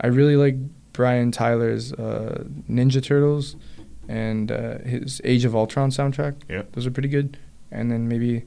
I 0.00 0.06
really 0.06 0.36
like 0.36 0.56
Brian 0.92 1.30
Tyler's 1.32 1.92
uh, 1.92 2.44
Ninja 2.70 3.02
Turtles 3.02 3.56
and 4.10 4.50
uh, 4.50 4.78
his 4.78 5.20
Age 5.24 5.44
of 5.44 5.54
Ultron 5.54 5.90
soundtrack. 5.90 6.34
Yeah. 6.48 6.62
those 6.72 6.86
are 6.86 6.90
pretty 6.90 7.08
good. 7.08 7.36
And 7.70 7.90
then 7.90 8.08
maybe 8.08 8.44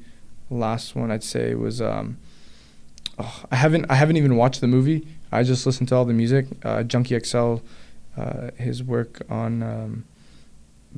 last 0.50 0.96
one 0.96 1.10
I'd 1.10 1.24
say 1.24 1.56
was 1.56 1.82
um, 1.82 2.18
oh, 3.18 3.44
I 3.50 3.56
haven't 3.56 3.86
I 3.90 3.96
haven't 3.96 4.18
even 4.18 4.36
watched 4.36 4.62
the 4.62 4.68
movie. 4.68 5.08
I 5.32 5.44
just 5.44 5.66
listened 5.66 5.90
to 5.90 5.96
all 5.96 6.06
the 6.06 6.14
music. 6.14 6.46
Uh, 6.64 6.84
Junkie 6.84 7.18
XL, 7.20 7.56
uh, 8.18 8.52
his 8.58 8.84
work 8.84 9.22
on 9.30 9.64
um, 9.64 10.04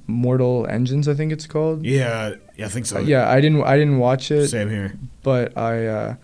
Mortal 0.08 0.65
Engines, 0.67 1.08
I 1.08 1.13
think 1.13 1.32
it's 1.32 1.47
called. 1.47 1.86
Yeah, 1.86 2.34
yeah, 2.58 2.65
I 2.65 2.69
think 2.69 2.86
so. 2.88 2.97
Uh, 2.97 3.01
yeah, 3.01 3.30
I 3.30 3.39
didn't 3.39 3.63
I 3.63 3.78
didn't 3.78 3.99
watch 3.99 4.32
it 4.32 4.47
Same 4.47 4.69
here. 4.69 4.95
but 5.23 5.56
I 5.58 5.86
uh, 5.86 6.15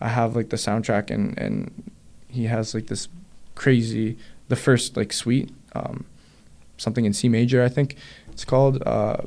I 0.00 0.08
have 0.08 0.36
like 0.36 0.50
the 0.50 0.56
soundtrack 0.58 1.10
and 1.10 1.36
and 1.38 1.90
he 2.28 2.44
has 2.44 2.74
like 2.74 2.86
this 2.88 3.08
crazy 3.54 4.18
the 4.48 4.56
first 4.56 4.96
like 4.96 5.12
suite 5.14 5.50
um, 5.74 6.04
something 6.76 7.04
in 7.04 7.12
C 7.12 7.28
major 7.28 7.62
I 7.62 7.68
think 7.68 7.96
it's 8.32 8.44
called 8.44 8.82
uh, 8.86 9.18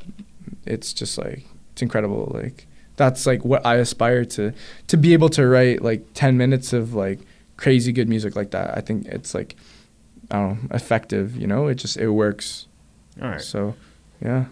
it's 0.65 0.93
just 0.93 1.17
like 1.17 1.45
it's 1.73 1.81
incredible 1.81 2.31
like 2.33 2.67
that's 2.95 3.25
like 3.25 3.43
what 3.45 3.65
I 3.65 3.75
aspire 3.75 4.25
to 4.25 4.53
to 4.87 4.97
be 4.97 5.13
able 5.13 5.29
to 5.29 5.47
write 5.47 5.81
like 5.81 6.13
10 6.13 6.37
minutes 6.37 6.73
of 6.73 6.93
like 6.93 7.19
crazy 7.57 7.91
good 7.91 8.09
music 8.09 8.35
like 8.35 8.51
that 8.51 8.77
I 8.77 8.81
think 8.81 9.05
it's 9.07 9.33
like 9.33 9.55
I 10.31 10.35
don't 10.35 10.63
know 10.69 10.75
effective 10.75 11.35
you 11.35 11.47
know 11.47 11.67
it 11.67 11.75
just 11.75 11.97
it 11.97 12.09
works 12.09 12.67
All 13.21 13.29
right. 13.29 13.41
so 13.41 13.75
yeah 14.21 14.45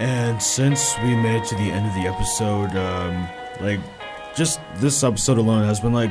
And 0.00 0.42
since 0.42 0.94
we 1.02 1.14
made 1.14 1.42
it 1.42 1.44
to 1.48 1.54
the 1.56 1.70
end 1.70 1.86
of 1.86 1.94
the 1.94 2.08
episode, 2.08 2.72
um, 2.74 3.28
like, 3.60 3.80
just 4.34 4.58
this 4.76 5.04
episode 5.04 5.36
alone 5.36 5.62
has 5.66 5.78
been 5.78 5.92
like 5.92 6.10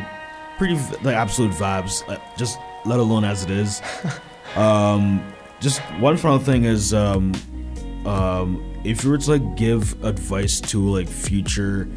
pretty 0.60 0.76
v- 0.76 0.96
like 1.02 1.16
absolute 1.16 1.52
vibes. 1.54 2.08
Like, 2.08 2.22
just 2.38 2.60
let 2.86 3.00
alone 3.00 3.24
as 3.26 3.44
it 3.44 3.50
is. 3.50 3.82
um, 4.56 5.24
just 5.60 5.82
one 6.00 6.18
final 6.18 6.40
thing 6.40 6.66
is, 6.66 6.94
um, 6.94 7.34
um, 8.06 8.64
if 8.84 9.04
you 9.04 9.12
were 9.12 9.18
to 9.18 9.32
like 9.32 9.58
give 9.58 10.04
advice 10.04 10.62
to 10.62 10.80
like 10.90 11.08
future 11.08 11.88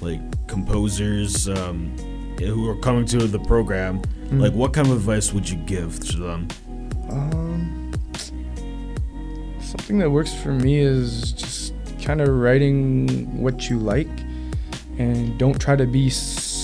like 0.00 0.20
composers 0.48 1.48
um, 1.48 1.96
who 2.38 2.68
are 2.68 2.76
coming 2.76 3.04
to 3.06 3.18
the 3.26 3.38
program, 3.38 4.02
like 4.32 4.52
what 4.52 4.72
kind 4.72 4.88
of 4.88 4.94
advice 4.94 5.32
would 5.32 5.48
you 5.48 5.56
give 5.58 6.00
to 6.00 6.16
them? 6.16 6.48
Um, 7.10 7.92
something 9.60 9.98
that 9.98 10.10
works 10.10 10.34
for 10.34 10.52
me 10.52 10.78
is 10.78 11.32
just 11.32 11.74
kind 12.02 12.20
of 12.20 12.28
writing 12.28 13.40
what 13.40 13.70
you 13.70 13.78
like 13.78 14.08
and 14.98 15.38
don't 15.38 15.60
try 15.60 15.76
to 15.76 15.86
be 15.86 16.10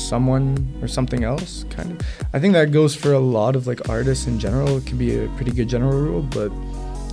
someone 0.08 0.78
or 0.82 0.88
something 0.88 1.24
else 1.24 1.64
kind 1.70 1.92
of. 1.92 2.06
I 2.32 2.40
think 2.40 2.54
that 2.54 2.72
goes 2.72 2.94
for 2.94 3.12
a 3.12 3.18
lot 3.18 3.56
of 3.56 3.66
like 3.66 3.88
artists 3.88 4.26
in 4.26 4.38
general. 4.38 4.78
It 4.78 4.86
can 4.86 4.98
be 4.98 5.18
a 5.18 5.28
pretty 5.36 5.52
good 5.52 5.68
general 5.68 5.98
rule 5.98 6.22
but 6.22 6.50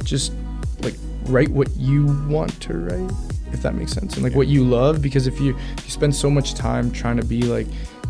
just 0.03 0.33
like 0.81 0.95
write 1.25 1.49
what 1.49 1.75
you 1.75 2.05
want 2.29 2.59
to 2.61 2.73
write 2.77 3.11
if 3.51 3.61
that 3.61 3.75
makes 3.75 3.91
sense 3.91 4.15
and 4.15 4.23
like 4.23 4.35
what 4.35 4.47
you 4.47 4.63
love 4.63 5.01
because 5.01 5.27
if 5.27 5.39
you 5.39 5.55
if 5.77 5.85
you 5.85 5.91
spend 5.91 6.13
so 6.13 6.29
much 6.29 6.53
time 6.53 6.91
trying 6.91 7.17
to 7.17 7.25
be 7.25 7.41
like 7.41 7.67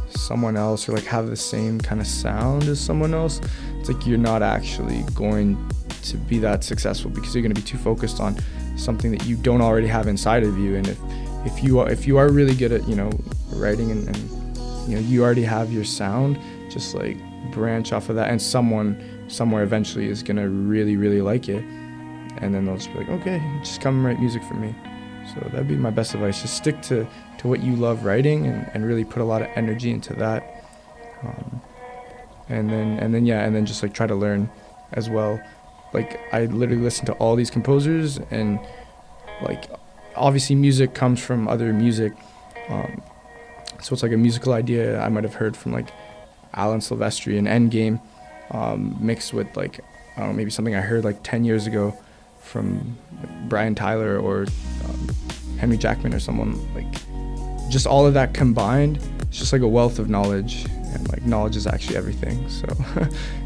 someone 0.09 0.57
else 0.57 0.87
or 0.87 0.93
like 0.93 1.05
have 1.05 1.27
the 1.27 1.35
same 1.35 1.79
kind 1.79 2.01
of 2.01 2.07
sound 2.07 2.63
as 2.63 2.79
someone 2.79 3.13
else 3.13 3.41
it's 3.79 3.89
like 3.89 4.05
you're 4.07 4.17
not 4.17 4.41
actually 4.41 5.03
going 5.13 5.57
to 6.01 6.17
be 6.17 6.39
that 6.39 6.63
successful 6.63 7.09
because 7.09 7.33
you're 7.33 7.41
going 7.41 7.53
to 7.53 7.61
be 7.61 7.67
too 7.67 7.77
focused 7.77 8.19
on 8.19 8.35
something 8.77 9.11
that 9.11 9.25
you 9.25 9.35
don't 9.35 9.61
already 9.61 9.87
have 9.87 10.07
inside 10.07 10.43
of 10.43 10.57
you 10.57 10.75
and 10.75 10.87
if 10.87 10.99
if 11.45 11.63
you 11.63 11.79
are 11.79 11.89
if 11.89 12.07
you 12.07 12.17
are 12.17 12.29
really 12.29 12.55
good 12.55 12.71
at 12.71 12.87
you 12.87 12.95
know 12.95 13.11
writing 13.51 13.91
and, 13.91 14.07
and 14.07 14.44
you 14.87 14.95
know 14.95 15.01
you 15.01 15.23
already 15.23 15.43
have 15.43 15.71
your 15.71 15.83
sound 15.83 16.39
just 16.69 16.93
like 16.93 17.17
branch 17.51 17.93
off 17.93 18.09
of 18.09 18.15
that 18.15 18.29
and 18.29 18.41
someone 18.41 19.25
somewhere 19.27 19.63
eventually 19.63 20.07
is 20.07 20.21
to 20.23 20.33
really 20.33 20.97
really 20.97 21.21
like 21.21 21.49
it. 21.49 21.63
And 22.37 22.53
then 22.53 22.65
they'll 22.65 22.75
just 22.75 22.91
be 22.91 22.99
like 22.99 23.09
okay 23.09 23.41
just 23.59 23.81
come 23.81 24.05
write 24.05 24.19
music 24.19 24.43
for 24.43 24.55
me. 24.55 24.75
So 25.33 25.39
that'd 25.49 25.67
be 25.67 25.75
my 25.75 25.89
best 25.89 26.13
advice. 26.13 26.41
Just 26.41 26.57
stick 26.57 26.81
to 26.83 27.07
to 27.39 27.47
what 27.47 27.61
you 27.61 27.75
love 27.75 28.05
writing 28.05 28.45
and, 28.47 28.69
and 28.73 28.85
really 28.85 29.05
put 29.05 29.21
a 29.21 29.25
lot 29.25 29.41
of 29.41 29.49
energy 29.55 29.91
into 29.91 30.13
that. 30.15 30.63
Um, 31.23 31.61
and 32.49 32.69
then 32.69 32.99
and 32.99 33.13
then 33.13 33.25
yeah 33.25 33.43
and 33.43 33.55
then 33.55 33.65
just 33.65 33.81
like 33.81 33.93
try 33.93 34.07
to 34.07 34.15
learn 34.15 34.49
as 34.93 35.09
well. 35.09 35.41
Like 35.93 36.19
i 36.33 36.45
literally 36.45 36.81
listen 36.81 37.05
to 37.05 37.13
all 37.13 37.35
these 37.35 37.49
composers 37.49 38.19
and 38.29 38.59
like 39.41 39.69
obviously 40.15 40.55
music 40.55 40.93
comes 40.93 41.19
from 41.23 41.47
other 41.47 41.73
music 41.73 42.13
um, 42.69 43.01
so 43.85 43.93
it's 43.93 44.03
like 44.03 44.11
a 44.11 44.17
musical 44.17 44.53
idea 44.53 44.99
i 45.01 45.09
might 45.09 45.23
have 45.23 45.35
heard 45.35 45.55
from 45.55 45.71
like 45.71 45.89
alan 46.53 46.79
silvestri 46.79 47.37
and 47.37 47.47
endgame 47.47 48.01
um, 48.51 48.95
mixed 48.99 49.33
with 49.33 49.55
like 49.55 49.79
i 50.15 50.19
don't 50.19 50.29
know 50.29 50.35
maybe 50.35 50.49
something 50.49 50.75
i 50.75 50.81
heard 50.81 51.03
like 51.03 51.21
10 51.23 51.45
years 51.45 51.67
ago 51.67 51.95
from 52.39 52.97
brian 53.47 53.75
tyler 53.75 54.19
or 54.19 54.45
um, 54.85 55.09
henry 55.59 55.77
jackman 55.77 56.13
or 56.13 56.19
someone 56.19 56.57
like 56.73 56.91
just 57.69 57.85
all 57.87 58.05
of 58.05 58.13
that 58.13 58.33
combined 58.33 58.97
it's 59.21 59.37
just 59.37 59.53
like 59.53 59.61
a 59.61 59.67
wealth 59.67 59.99
of 59.99 60.09
knowledge 60.09 60.65
and 60.93 61.09
like 61.09 61.23
knowledge 61.25 61.57
is 61.57 61.67
actually 61.67 61.97
everything. 61.97 62.49
So 62.49 62.67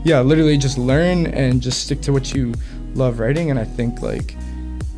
yeah 0.03 0.21
literally 0.21 0.55
just 0.57 0.77
learn 0.77 1.25
and 1.27 1.61
just 1.61 1.83
stick 1.83 2.01
to 2.01 2.13
what 2.13 2.31
you 2.33 2.53
love 2.93 3.19
writing 3.19 3.49
and 3.49 3.59
i 3.59 3.63
think 3.63 4.01
like 4.01 4.35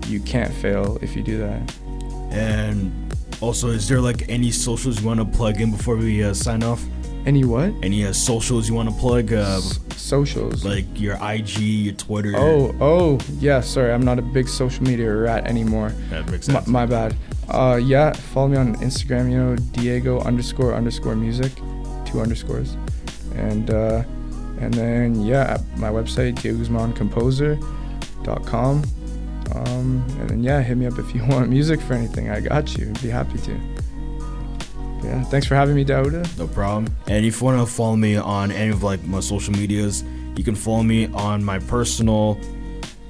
you 0.07 0.19
can't 0.19 0.53
fail 0.53 0.97
if 1.01 1.15
you 1.15 1.23
do 1.23 1.37
that. 1.39 1.73
And 2.31 2.91
also, 3.41 3.69
is 3.69 3.87
there 3.87 3.99
like 3.99 4.29
any 4.29 4.51
socials 4.51 4.99
you 5.01 5.07
want 5.07 5.19
to 5.19 5.25
plug 5.25 5.59
in 5.61 5.71
before 5.71 5.95
we 5.97 6.23
uh, 6.23 6.33
sign 6.33 6.61
off? 6.63 6.83
Any 7.25 7.43
what? 7.43 7.73
Any 7.83 8.05
uh, 8.05 8.13
socials 8.13 8.67
you 8.69 8.73
want 8.75 8.89
to 8.89 8.95
plug? 8.95 9.31
Uh, 9.33 9.57
S- 9.57 9.79
socials. 9.95 10.63
like 10.65 10.85
your 10.99 11.17
IG, 11.21 11.59
your 11.59 11.93
Twitter. 11.93 12.33
oh, 12.35 12.73
oh, 12.81 13.19
yeah. 13.39 13.61
Sorry, 13.61 13.91
I'm 13.93 14.01
not 14.01 14.17
a 14.19 14.23
big 14.23 14.47
social 14.47 14.83
media 14.83 15.13
rat 15.13 15.45
anymore. 15.45 15.91
that 16.09 16.27
makes 16.31 16.47
My, 16.47 16.53
sense. 16.55 16.67
my 16.67 16.85
bad. 16.85 17.15
Uh, 17.49 17.79
yeah, 17.83 18.11
follow 18.13 18.47
me 18.47 18.57
on 18.57 18.75
Instagram. 18.77 19.29
You 19.31 19.37
know, 19.37 19.55
Diego 19.55 20.19
underscore 20.21 20.73
underscore 20.73 21.15
music, 21.15 21.51
two 22.05 22.21
underscores, 22.21 22.75
and 23.35 23.69
uh, 23.71 24.03
and 24.59 24.73
then 24.73 25.21
yeah, 25.23 25.57
my 25.77 25.89
website 25.89 26.35
diegoguzmancomposer.com. 26.35 28.83
Um, 29.53 30.05
and 30.19 30.29
then 30.29 30.43
yeah, 30.43 30.61
hit 30.61 30.77
me 30.77 30.85
up 30.85 30.97
if 30.99 31.13
you 31.13 31.25
want 31.27 31.49
music 31.49 31.81
for 31.81 31.93
anything. 31.93 32.29
I 32.29 32.39
got 32.41 32.77
you. 32.77 32.93
Be 33.01 33.09
happy 33.09 33.37
to. 33.39 33.59
Yeah, 35.03 35.23
thanks 35.23 35.47
for 35.47 35.55
having 35.55 35.75
me, 35.75 35.83
Dauda. 35.83 36.37
No 36.37 36.47
problem. 36.47 36.95
And 37.07 37.25
if 37.25 37.41
you 37.41 37.45
want 37.45 37.67
to 37.67 37.73
follow 37.73 37.95
me 37.95 38.15
on 38.17 38.51
any 38.51 38.71
of 38.71 38.83
like 38.83 39.03
my 39.03 39.19
social 39.19 39.53
medias, 39.53 40.03
you 40.35 40.43
can 40.43 40.55
follow 40.55 40.83
me 40.83 41.07
on 41.13 41.43
my 41.43 41.59
personal 41.59 42.39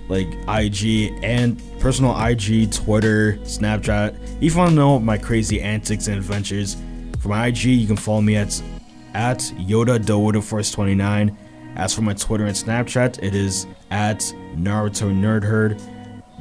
like 0.08 0.28
IG 0.48 1.14
and 1.24 1.62
personal 1.80 2.20
IG, 2.20 2.72
Twitter, 2.72 3.38
Snapchat. 3.44 4.16
If 4.42 4.54
you 4.54 4.58
want 4.58 4.72
to 4.72 4.76
know 4.76 5.00
my 5.00 5.18
crazy 5.18 5.62
antics 5.62 6.08
and 6.08 6.18
adventures, 6.18 6.76
for 7.20 7.30
my 7.30 7.48
IG, 7.48 7.66
you 7.66 7.88
can 7.88 7.98
follow 7.98 8.22
me 8.22 8.36
at 8.36 8.62
at 9.14 9.40
Yoda 9.58 10.04
Doda 10.04 10.42
Force 10.42 10.72
29. 10.72 11.38
As 11.76 11.94
for 11.94 12.02
my 12.02 12.14
Twitter 12.14 12.46
and 12.46 12.56
Snapchat, 12.56 13.24
it 13.24 13.34
is 13.36 13.68
at 13.90 14.20
Naruto 14.56 15.14
Nerd 15.14 15.44
Herd. 15.44 15.82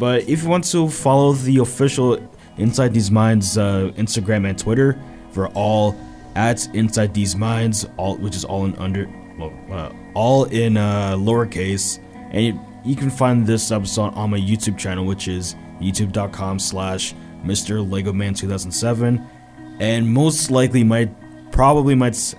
But 0.01 0.27
if 0.31 0.43
you 0.43 0.49
want 0.49 0.65
to 0.73 0.89
follow 0.89 1.35
the 1.35 1.59
official 1.59 2.19
Inside 2.57 2.95
These 2.95 3.11
Minds 3.11 3.59
uh, 3.59 3.93
Instagram 3.99 4.49
and 4.49 4.59
Twitter 4.59 4.99
for 5.31 5.49
all 5.49 5.95
at 6.35 6.75
Inside 6.75 7.13
These 7.13 7.37
Minds, 7.37 7.87
all 7.99 8.17
which 8.17 8.35
is 8.35 8.43
all 8.47 8.65
in 8.65 8.75
under, 8.77 9.07
well, 9.39 9.53
uh, 9.71 9.93
all 10.15 10.45
in 10.45 10.79
uh, 10.79 11.17
lowercase, 11.17 11.99
and 12.33 12.43
you, 12.43 12.61
you 12.83 12.97
can 12.97 13.11
find 13.11 13.47
this 13.47 13.71
episode 13.71 14.15
on 14.15 14.31
my 14.31 14.41
YouTube 14.41 14.79
channel, 14.79 15.05
which 15.05 15.29
is 15.29 15.55
youtube.com/slash 15.83 17.15
Mr. 17.45 17.87
Lego 17.87 18.15
Man 18.15 18.33
2007, 18.33 19.23
and 19.81 20.11
most 20.11 20.51
likely 20.51 20.83
might 20.83 21.11
probably 21.53 21.95
might 21.95 22.35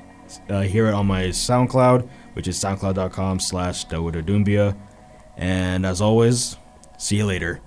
uh, 0.49 0.61
hear 0.61 0.87
it 0.87 0.95
on 0.95 1.05
my 1.05 1.25
SoundCloud, 1.25 2.09
which 2.33 2.47
is 2.47 2.57
soundcloud.com/slash 2.57 3.85
Dumbia. 3.85 4.75
And 5.37 5.85
as 5.85 6.01
always, 6.01 6.57
see 7.01 7.17
you 7.17 7.25
later. 7.25 7.61